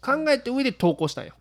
[0.00, 1.34] 考えて上で投稿したんよ。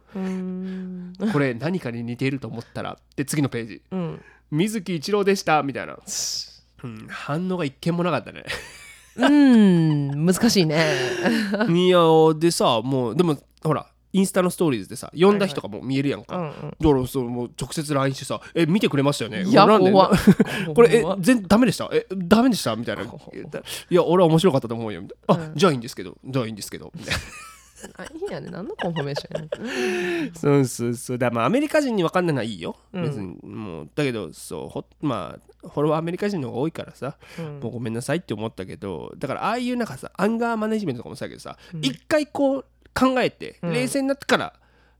[1.31, 3.81] これ何かに似ていると思ったらで次のページ。
[3.91, 4.21] うん
[4.51, 5.97] 水木一郎でしたみたいな、
[6.83, 8.43] うん、反応が一件もなかったね。
[9.15, 10.25] うーん。
[10.25, 10.85] 難しいね。
[11.69, 11.99] いや
[12.37, 16.51] でさもうでもほらインスタのストーリーズでさ呼んだ人がもう見えるやんか、うんうん。
[16.51, 19.91] だからそうもう直接 LINE してさ「え見てくれましたよね?」いやなんで
[20.75, 21.89] これえ全ダメでした？
[21.93, 23.03] えダメでした?」みたいな。
[23.03, 23.07] い
[23.89, 25.55] や俺は面白かったと思うよ」みたいな「あ、うん。
[25.55, 27.19] じゃあいいんですけどじゃあいいんですけど」みたいな。
[27.19, 27.25] あ
[28.13, 28.49] いいやね。
[28.49, 31.17] 何の confirmation やね そうそうそう。
[31.17, 33.03] だからまあアメリカ人に分かんないのはいいよ、うん。
[33.03, 37.59] 別にもうだけどそうほまあフォロワーアメリカ人の方が多いからさ、うん。
[37.59, 41.85] もうごめんなさいって思ったけどだからああいうなんかさアンガーマネジメントとかもそうやけどさ、うん。
[41.85, 43.73] 一回こう考えてうん。
[43.73, 44.53] 冷静になってから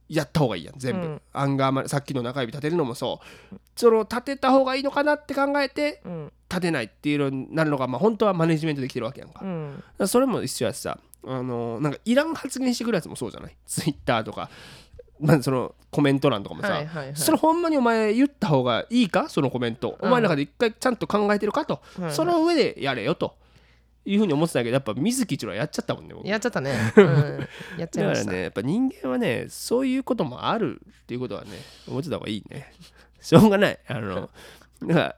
[0.08, 1.20] やった方がいいやん全部、うん。
[1.32, 3.20] アンガーマネさっきの中指立てるのもそ
[3.52, 3.56] う。
[3.76, 6.32] その立てた方がいいのかなって考えてうん。
[6.48, 13.56] 立てないっていうのになるのが、まあ、本当はマネジメントできてるわけやんか,、だかうんらそれも一緒やしさあのなんかいらん発言してくるやつもそうじゃない？
[13.66, 14.50] ツイッターとか、
[15.20, 17.16] まあ、そのコメント欄とかもさ、はいはいはい。
[17.16, 19.28] それほんまにお前言った方がいいか？
[19.28, 22.12] そのコメント、お前の中で一回ちゃんと考えてるかと、はいはい。
[22.12, 23.36] その上でやれよと。
[24.04, 26.26] いうふうに思ってたけどやっぱ水木一郎はやっちゃったもんね僕。
[26.26, 27.48] やっちゃったね、 うん、
[27.78, 31.50] やっちゃいだからました、ねやっぱ人間はねそういうこともあるっていうことはね
[31.86, 32.72] 思ってた方がいいね。
[33.22, 33.78] しょうがない。
[33.86, 34.28] あの
[34.80, 35.14] なんか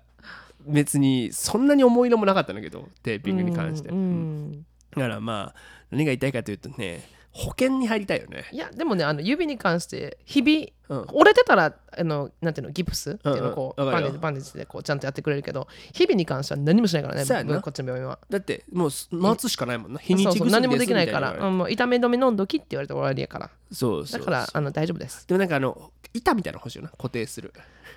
[0.66, 3.96] 別にそんなに思い入れもなかったんだけどテーピングに関して、うん。
[3.96, 8.44] うんだからまあ何が言いたいかというとね保険に入りたいよね。
[8.52, 11.06] いやでもねあの指に関して日々うん。
[11.14, 13.88] 折れてたらあのなんていうのギプスっていうのをこう、うん。
[13.88, 14.20] うんわかるよ。
[14.20, 17.60] バンデージバンデージでこうちゃんとやってくれるけど日々に関しては何もしないからねそうやな。
[17.60, 18.20] こっちの病院は。
[18.30, 19.98] だってもう待つしかないもんな。
[19.98, 23.50] 日にそうち薬そう何もできないから、うん、もう痛め止め飲んどきって言われて終わりやから。
[23.72, 24.20] そうそう。
[24.20, 25.26] だからあの大丈夫です。
[25.26, 27.52] でもなんかあの板みたいなの欲しいよな固定する。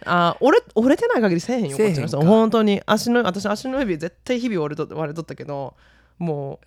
[0.06, 2.02] あー折れ折れてない限りせえへんよせえへんか。
[2.02, 2.28] こっちの人。
[2.28, 2.82] 本当に。
[2.88, 5.76] 足の私足の指絶対日々折れと割れとったけど
[6.18, 6.60] も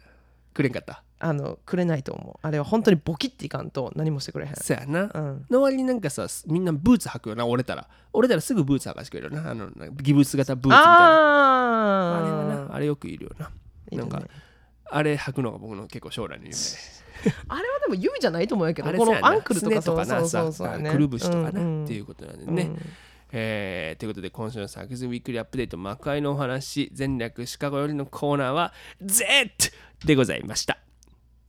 [0.61, 1.03] くれんかった？
[1.23, 2.47] あのくれないと思う。
[2.47, 4.55] あれは本当にボキっていかんと何もしてくれへん。
[4.57, 5.47] そうやな、うん。
[5.51, 7.89] の割になんかさみんなブーツ履くよな折れたら。
[8.13, 9.51] 折れたらすぐブーツ履かしてくれるよな。
[9.51, 12.19] あのなギブス型ブーツみたいな。
[12.19, 13.51] あれはあなあれよくいるよな。
[13.93, 14.23] ーなんか
[14.93, 16.55] あれ履くのが僕の結構将来の夢。
[17.49, 20.07] あれはでも指じゃないと思うけどこのアンクルとかとか。
[20.07, 20.51] なさ
[20.91, 21.85] くるぶしとかな、うんうん。
[21.85, 22.71] っていうことなんでね、
[23.33, 28.73] えーということで今週の Saku's Weekly Update 幕開のお話前略シカゴよりのコーナーは
[29.03, 29.73] Z!
[30.05, 30.90] でございました。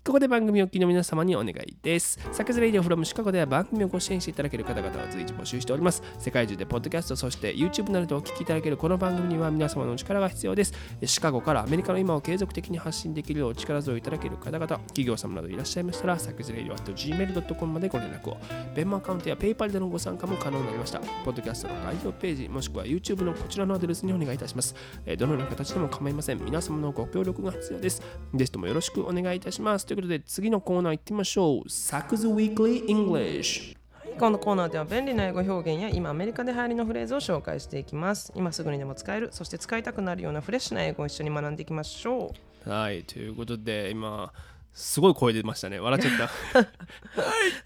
[0.04, 2.18] ここで番組をお聞きの皆様にお願いです。
[2.32, 6.02] Saku's Radio from Chicago では番組をご支援していただける方々を随時募集しております。
[6.18, 10.74] 世界中でポッドキャスト、そして YouTube などでお聞きいただけるこの番組には皆様のお力が必要です。
[11.06, 18.38] シカゴからアメリカの今を継続的に発信できるようお力添えいただける方々、企業様などいらっしゃいましたら、 sakusradio gmail.com までご連絡を。
[18.76, 21.00] ベンマアカウントや PayPal でのご参加も可能になりました。
[21.00, 24.74] ポッドキャストの概要ページ、もしくは YouTube のこちらのアドレスにお願いいたします。
[25.20, 26.44] どのような形でも構いません。
[26.44, 28.02] 皆様のご協力が必要です。
[28.34, 29.91] ですともよろしくお願いいたします。
[29.92, 31.70] ということで、次のコーナー行ってみましょう。
[31.70, 33.76] サクズ Weekly English。
[34.18, 42.32] このコーナーでは便利な英語表現や今アメリカで流行りのフレーズを紹介していきます今すぐにでも使えるそして使いたくなるようなフレッシュな英語を一緒に学んでいきましょ
[42.66, 44.32] はい、ということで、今、
[44.74, 45.80] すごい声出ましたね。
[45.80, 46.60] 笑っちゃった。
[46.60, 46.68] う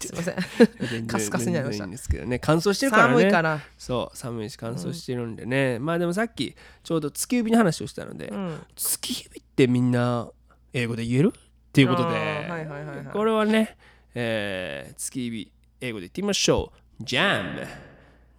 [0.00, 2.38] すいませんカスカスになりましたですけどね。
[2.40, 3.12] 乾燥してるからね。
[3.20, 5.78] 寒いからそう、寒いし乾燥してるんでね。
[5.78, 10.30] まあでもさっき、ちょうど月指の話をしたので、うん月指ってみんな
[10.72, 11.32] 英語で言える？
[11.76, 13.76] っていうことで、はいはいはいはいこれはね、
[14.14, 15.52] えー月指
[15.82, 17.04] 英語で言ってみましょう。
[17.04, 17.66] ジャム。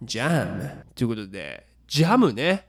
[0.02, 0.84] ジャム。
[0.96, 2.66] ということで、ジャムね。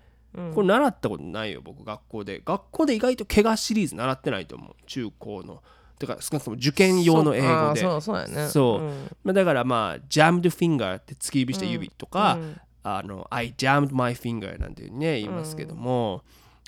[0.54, 2.40] これ習ったことないよ、僕、学校で。
[2.46, 4.76] 学校で意外と怪我シリーズ習ってないと思う。
[4.86, 5.64] 中高の。
[5.98, 7.82] てか、少なくとも受験用の英語で。
[7.82, 16.24] そうそうねそう、んまあ、だからまあ、jammed finger って突き指した指とか、うんあの、I jammed my finger なんていうね、言いますけども、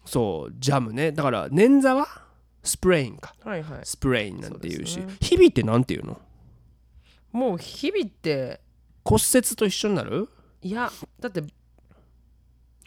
[0.06, 1.12] そう、ジャムね。
[1.12, 2.31] だから、捻挫は
[2.64, 3.36] スプレインか。
[3.44, 6.20] はいはいスプレインなんて言うし、ね日々ってなんて言うの？
[7.32, 8.62] もう日々って
[9.04, 10.30] 骨折と一緒になる？
[10.62, 11.44] いやだって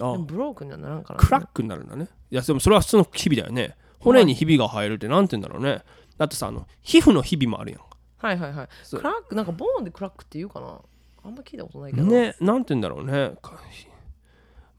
[0.00, 2.08] あブロークにはならんからクラックになるんだね。
[2.30, 3.76] いや、でもそれは普通の日々だよね。
[4.00, 5.82] 骨にひびが入るってなんて言うんだろうね。
[6.18, 7.86] だってさ、あの皮膚のひびもあるやんか。
[8.18, 10.80] はいはいはいクラックなんかボーンでクラックって言うかな
[11.24, 13.36] あんま聞いたことないけどね、なんて言うんだろうね。
[13.40, 13.60] か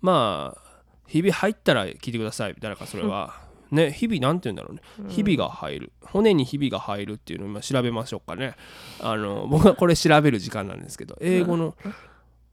[0.01, 3.44] まあ、ひび入ったら聞いてください、誰かそれは。
[3.72, 5.09] ね、ひびなんて言うんだろうね。
[5.09, 5.91] ひびが入る。
[6.01, 8.55] 骨にひびが入るっていうのを今調べましょうかね。
[8.99, 11.76] あの、 僕はこれ調べる時間なんですけど、英語の、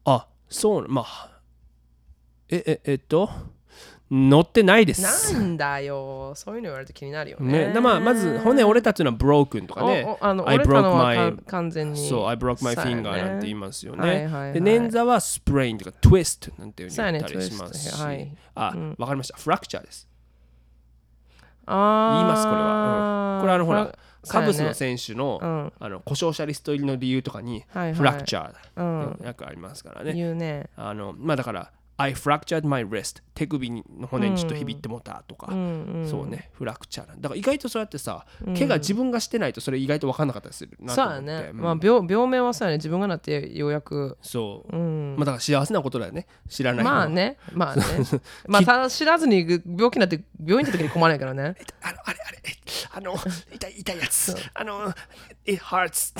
[0.05, 1.29] あ、そう、まあ、
[2.49, 3.29] え、え、えっと、
[4.13, 5.33] 載ってないです。
[5.33, 6.33] なんだよ。
[6.35, 7.67] そういうの言われると気になるよね。
[7.67, 10.17] ね、だまあまず骨折れたっていうのは broken とかね。
[10.21, 12.09] あの I broke 完全に。
[12.09, 14.53] そう I broke my finger なんて言いますよね、はいはいはい。
[14.53, 19.37] で捻挫は sprain とか twist なんていうふうに言ったりしますし、ねはいあ、わかりました。
[19.37, 20.07] fracture です。
[20.07, 20.12] あ
[21.67, 23.41] 言いますこれは、うん。
[23.41, 23.95] これあのほら
[24.27, 25.73] カブスのせ選手の,、うん。
[25.79, 27.93] あの故障者リスト入りの理由とかに、はいはい。
[27.93, 29.25] フラクチャーうん。
[29.25, 30.69] よくありますからね、言うね。
[30.75, 33.21] あのまあだから I fractured my wrist.
[33.35, 36.07] 手首の骨にちょっとひびってもたとか、うんうん。
[36.07, 36.49] そうね。
[36.53, 37.21] フラクチャーなん。
[37.21, 38.25] だから意外とそうやってさ、
[38.57, 41.31] 怪我自分がしてないとそれ意外と分かんなかったりするなとそう思って。
[41.31, 41.57] やね、うん。
[41.61, 42.77] まあ病病名はそうやね。
[42.77, 44.17] 自分がなってようやく。
[44.21, 45.15] そう、うん。
[45.17, 46.25] まあだから幸せなことだよね。
[46.49, 47.37] 知らないまあね。
[47.51, 47.83] まあね。
[48.47, 51.55] まあただ知らずに病気になって病院行った時に困るんやけどね。
[51.81, 52.51] あのあれあれえ
[52.91, 53.15] あの
[53.53, 54.35] 痛い痛いやつ。
[54.53, 54.93] あの
[55.45, 56.13] it hurts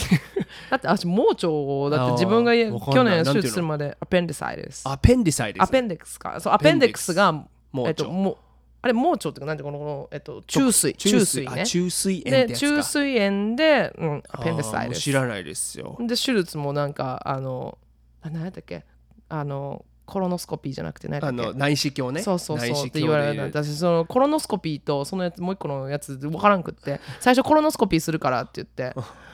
[0.69, 3.23] だって私盲腸をだって自分が去ない。
[3.23, 6.39] 年手術するまでアペンディサイですアペンディサイですアペンディクスか。
[6.39, 7.31] そうアペンディクスが
[7.71, 8.37] 盲腸えっとも
[8.81, 10.93] あれ盲腸っていうかなんていうのこのこのえっと中水。
[10.95, 11.45] 中水。
[11.45, 11.61] ね。
[11.61, 15.97] あ中水炎で中水炎で、うん、アペンディサあーもうイです知らないですよ。
[15.99, 17.77] で手術もなんかあの
[18.21, 18.83] あ何やったっけ？
[19.29, 22.21] あのコロノスコピーじゃなくてあの内視鏡ね。
[22.23, 22.87] そうそうそう。
[22.87, 23.29] って言われた。
[23.35, 26.99] 鏡で私そのコロノスコピーとそのやつもう一個のやつ分からんくって。
[27.21, 28.93] 最初コロノスコピーするからって言って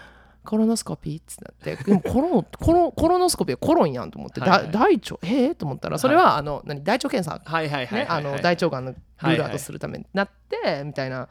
[0.50, 1.84] コロノスコピーってなって。
[1.84, 4.72] でもコロコロコロノスコピーはコロンやんと思って、はいはい。
[4.72, 5.18] だ大腸？
[5.22, 6.84] ええと思ったらそれは、あの何？
[6.84, 11.30] 大腸検査、大腸がんのルールアウトするためになって、みたいな。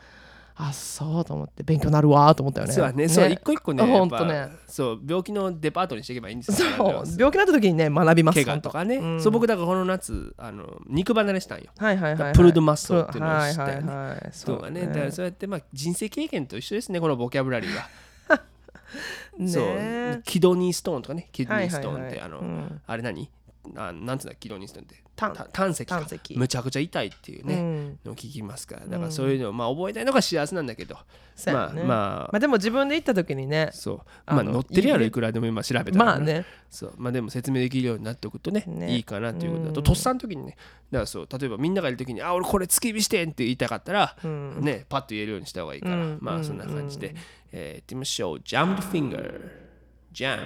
[0.60, 1.64] あそうと思って。
[1.64, 2.72] 勉強になるわと思ったよね。
[2.72, 3.08] そうだね。
[3.08, 6.68] そう一個一個ねほんやっぱとねそう病気のデパートにしていけばいいんですよ。
[6.76, 11.72] そう病気になった時にね学びます怪我とかね、うんそう僕だからこの夏あの肉離れしたんよ。
[11.76, 14.86] はいはいはい、はい、プルドマッスルっていうのをはい知ったよねはいはいそうだね。
[14.86, 17.82] だからそうやってまあ人生経験と一緒ですねこのボキャブラリーは。
[17.82, 18.07] ね
[19.47, 20.22] そう。
[20.24, 21.28] キドニーストーンとかね。
[21.32, 22.26] キドニーストーンって、はいはいはい。
[22.26, 22.80] あの、うん。
[22.86, 23.30] あれ何？
[23.76, 25.32] あなんつうんだキロニストって胆。
[25.32, 25.96] 石か。
[25.96, 26.36] 胆石。
[26.36, 27.98] むちゃくちゃ痛いっていうね、うん。
[28.04, 28.86] のを聞きますから。
[28.86, 31.04] だからそういうのをまあ覚えたいのが幸せなんだけど、まあ
[31.36, 31.82] そうやね。
[31.82, 32.38] まあまあ。
[32.38, 34.00] でも自分で行った時にねそう。
[34.26, 36.44] まあ乗ってるやろいくらでも今調べたらまあね。
[36.70, 36.94] そう。
[36.96, 38.94] まあでも説明できるようになっておくとねね。
[38.94, 39.72] いいかなということだ。
[39.72, 39.84] とうん。
[39.84, 40.56] とっさの時にね。
[40.90, 41.28] だからそう。
[41.30, 44.60] 例えばみんながいる時に「あ俺これ突き指してん」って言いたかったら、うん。
[44.60, 46.18] ねパッと言えるようにした方がいいから、うん。
[46.20, 47.14] まあそんな感じで、
[47.52, 48.38] えーやってみましょう。
[48.38, 49.50] Jammed Finger
[50.12, 50.38] Jam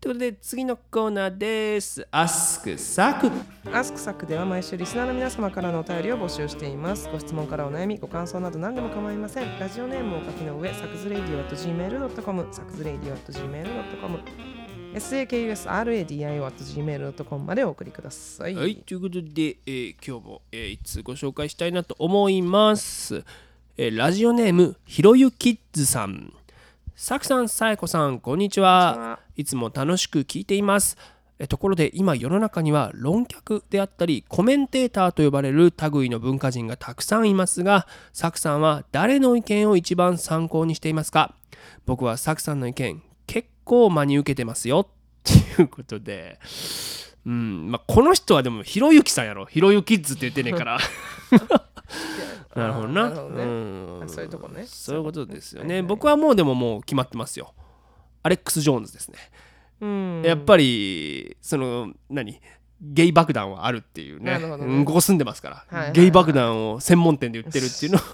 [0.00, 2.06] ということで次のコーナーです。
[2.12, 3.30] Ask サク
[3.72, 7.08] アスクサクでは毎週リスナーの皆様からのお便りを募集しています。
[7.10, 9.58] ご質問からお悩み、ご感想など何でも構いません。
[9.58, 14.18] ラジオネームをお書きの上、サクズレイディオ at gmail.com、サクズレイディオ at gmail.com、
[14.94, 18.54] sakusradio at gmail.com までお送りください。
[18.54, 23.24] はい、ということで、えー今日も、えー、いつご紹介したいなと思います。
[23.76, 26.32] えーラジオネーム、ひろゆキッズさん。
[26.98, 29.20] さくさん、さえこさん、こんにちは。
[29.36, 30.96] いつも楽しく聞いています。
[31.38, 41.34] えところで今世の中には論客であったりコメンテーターと呼ばれる類の文化人がたくさんいますがサクさんは誰の意見を一番参考にしていますか？
[41.84, 44.88] 僕はサクさんの意見結構真に受けてますよ。
[44.88, 44.92] っ
[45.22, 46.38] ていうことで。
[47.26, 49.44] うんまあ、この人はでもひろゆきさんやろ。
[49.44, 50.78] ひろゆきッズって言ってねえから
[52.56, 53.08] なるほどな。
[53.10, 53.44] ほどね。
[53.44, 54.00] うん。
[54.04, 54.64] あそういうとこね。
[54.66, 57.54] そういうことですよね、はいはい僕はもうでももう決まってますよ。
[58.22, 59.18] アレックス・ジョーンズですね、
[59.80, 60.22] うん。
[60.24, 62.40] やっぱりその何？
[62.80, 64.38] ゲイ爆弾はあるっていうね。
[64.38, 64.44] ね。
[64.44, 65.92] うんここ住んでますから、はいはいはい。
[65.92, 67.98] ゲイ爆弾を専門店で売ってるっていうの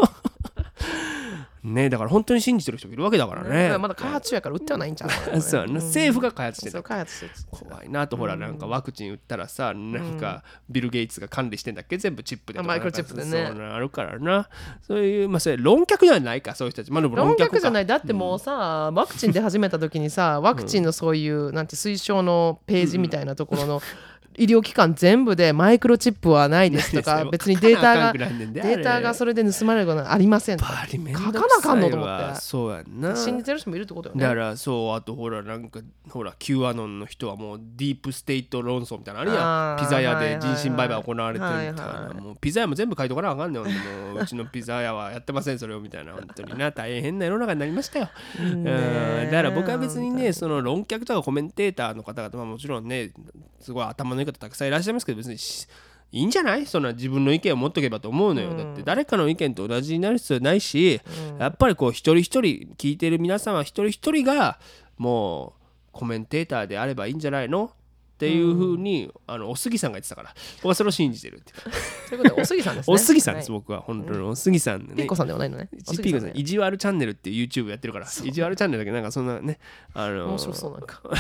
[1.65, 3.77] ねだから本当に信じてる人がいるわけだからね。
[3.79, 5.11] まだ開発中やから売ってはないんちゃう
[5.41, 11.99] そう政府が開発してるそう開発してる怖いなとほらなんかワクチン打ったらさなんかビル・ゲイツが管理してんだっけ？
[11.99, 13.43] 全部チップでマイクロチップでね。
[13.45, 14.49] あるからな。
[14.83, 16.93] そういうまあそれ論客ではないかそういう人たち。
[16.93, 17.61] まあ論客か。
[17.61, 17.87] じゃない。
[17.87, 23.83] だってもうさ、ワクチン出始めた時にさワクチンのそういう、なんて推奨のページみたいなところの
[24.37, 32.41] 医療機関全部でマイクロチップはないですとか別にデータがデータがそれで盗まれることはありません書かなくあかんのと思って。
[32.41, 33.17] そうやんな。
[33.17, 34.23] 信じてる人もいるってことよね。
[34.23, 39.85] だからそうあとほらなんかほら Q アノンの人はもうディープステイト論争みたいなのあるやん。
[39.85, 42.21] ピザ屋で人身売買行われてるみたいはいなはい。
[42.21, 43.69] もうピザ屋も全部書いとかなあかんねんも
[44.15, 48.09] ううちのピザ屋はやってませんそれをみたいな本当にな大変な世の中になりましたよ。
[48.41, 48.65] うん。
[48.65, 48.71] だ
[49.31, 53.13] から僕は別にねその論客とかコメンテーターの方々はもちろんね
[53.61, 55.69] すごい頭のいい方たくさんいらっしゃいますけど別にし
[56.13, 56.67] いいんじゃない？
[56.67, 61.01] そんな自分の意見を持っとけばと思うのよ、だって誰かの意見と同じになる必要ないし、
[61.39, 64.59] やっぱりこう一人一人聞いてる皆様一人一人が
[64.99, 67.73] もうコメンテーターであればいいんじゃないの？
[68.23, 70.35] っていうふうに、あのお杉さんが言ってたから。
[70.59, 72.09] 僕はそれを信じてるっていう。
[72.11, 72.95] ということでおすぎさんですね。
[72.95, 73.59] お杉さんです、はい。
[73.59, 74.19] 僕は本当に。
[74.21, 74.95] お杉さんね。
[74.95, 75.69] ピッコさんではないのね。
[75.73, 76.31] ピーコさん。
[76.35, 78.07] 意地悪チャンネルっていう YouTube やってるから。
[78.07, 79.59] 意地悪チャンネルだけどなんかそんなね
[79.93, 81.15] あの面白そうなんか、 うん。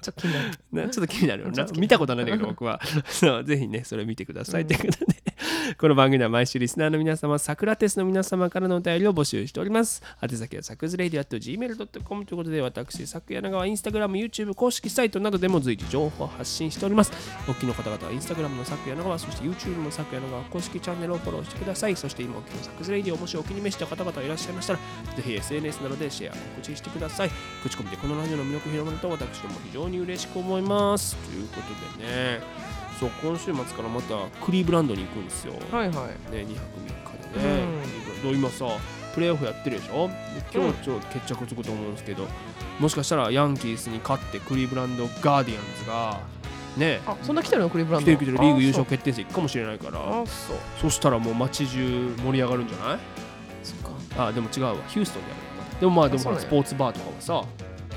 [0.00, 0.50] ちょっと気になる。
[0.72, 1.80] なちょっと気になるよな ちょっと気になる。
[1.80, 2.78] 見たことないんだけど僕は。
[3.08, 5.27] そうぜひねそれ見てください、ということで
[5.78, 10.02] この番組では毎週リスナーの皆様サクラテスの皆様からのお便りを募集しております。
[10.20, 17.12] 宛先はサクズレディアット gmail.com ということで私サク柳川インスタグラム YouTube 公式サイトなどでも随時情報を発信しております。
[17.46, 21.96] お聞きの方々はインスタグラムのサク柳川そして YouTube のサク柳川公式チャンネルをフォローしてください。
[21.96, 24.78] そして今お聞きのサクズレディをもしお気に召した方々いらっしゃいましたら
[25.16, 27.30] ぜひ SNS などでシェア告知してください。
[27.62, 31.16] 口コミでこのラジオの魅力を広まると私ども非常に嬉しく思います。
[31.16, 32.77] ということでね。
[32.98, 36.32] そう今週末からまたクリーブランドに行くんですよ、はいはい。
[36.32, 37.64] ね、2泊3日でね、
[38.24, 38.34] うん。
[38.34, 38.66] 今さ
[39.14, 40.08] プレーオフやってるでしょ？
[40.08, 40.14] で
[40.52, 42.26] 今日ちょっと決着つくと思うんですけど、
[42.78, 46.20] もしかしたらヤンキースに勝ってクリーブランドガーディアンズが
[46.76, 47.00] ね。
[47.06, 48.18] あそんな来てるのクリーブラン来ド？
[48.18, 49.92] てる来てるリーグ優勝あ決定戦かもしれないから。
[49.92, 50.56] そうあそう。
[50.82, 52.98] そしたらもう街中盛り上がるんじゃない？
[53.64, 53.78] そっ
[54.16, 54.26] か。
[54.26, 54.74] あでも違うわ。
[54.88, 55.80] ヒューストンでやる。
[55.80, 57.44] でもまあでもスポーツバーとかはさ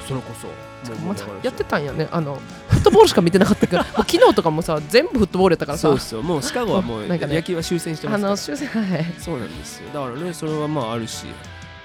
[0.08, 0.48] それこそ
[0.92, 2.08] もうまたやってたんやね。
[2.12, 2.36] あの
[2.70, 5.88] フットボールしか見てなかったから 昨日とかもさ全部フットボールやったからさ。
[5.88, 8.32] そうそうもうシカゴはもうなんかね野球は終戦してまあすから。
[8.32, 9.14] の修正はい。
[9.18, 9.90] そうなんですよ。
[9.94, 11.26] だからねそれはまああるし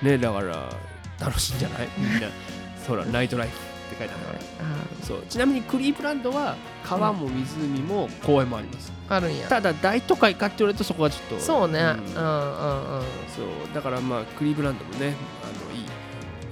[0.03, 0.68] ねだから
[1.20, 1.88] 楽しいんじゃない？
[1.99, 2.28] みんな。
[2.86, 3.59] ほらナイトライフっ
[3.90, 4.38] て書いてあるから。
[4.38, 9.47] あそうちなみにクリーブランドは川も湖も公園もあります、あるんや。
[9.49, 11.78] ただ大都会かって言われるとそこはちょっとそうね。
[11.80, 11.86] うん。
[11.86, 12.03] うんうん
[13.36, 15.14] そうだからまあクリーブランドもね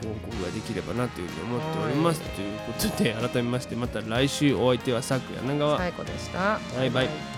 [0.05, 2.21] 広告ができればなというふうに思っております。
[2.21, 6.61] ということで改めましてまた来週お相手はさく柳川、最高でした。
[6.77, 6.91] バイ。
[6.91, 7.34] バイイ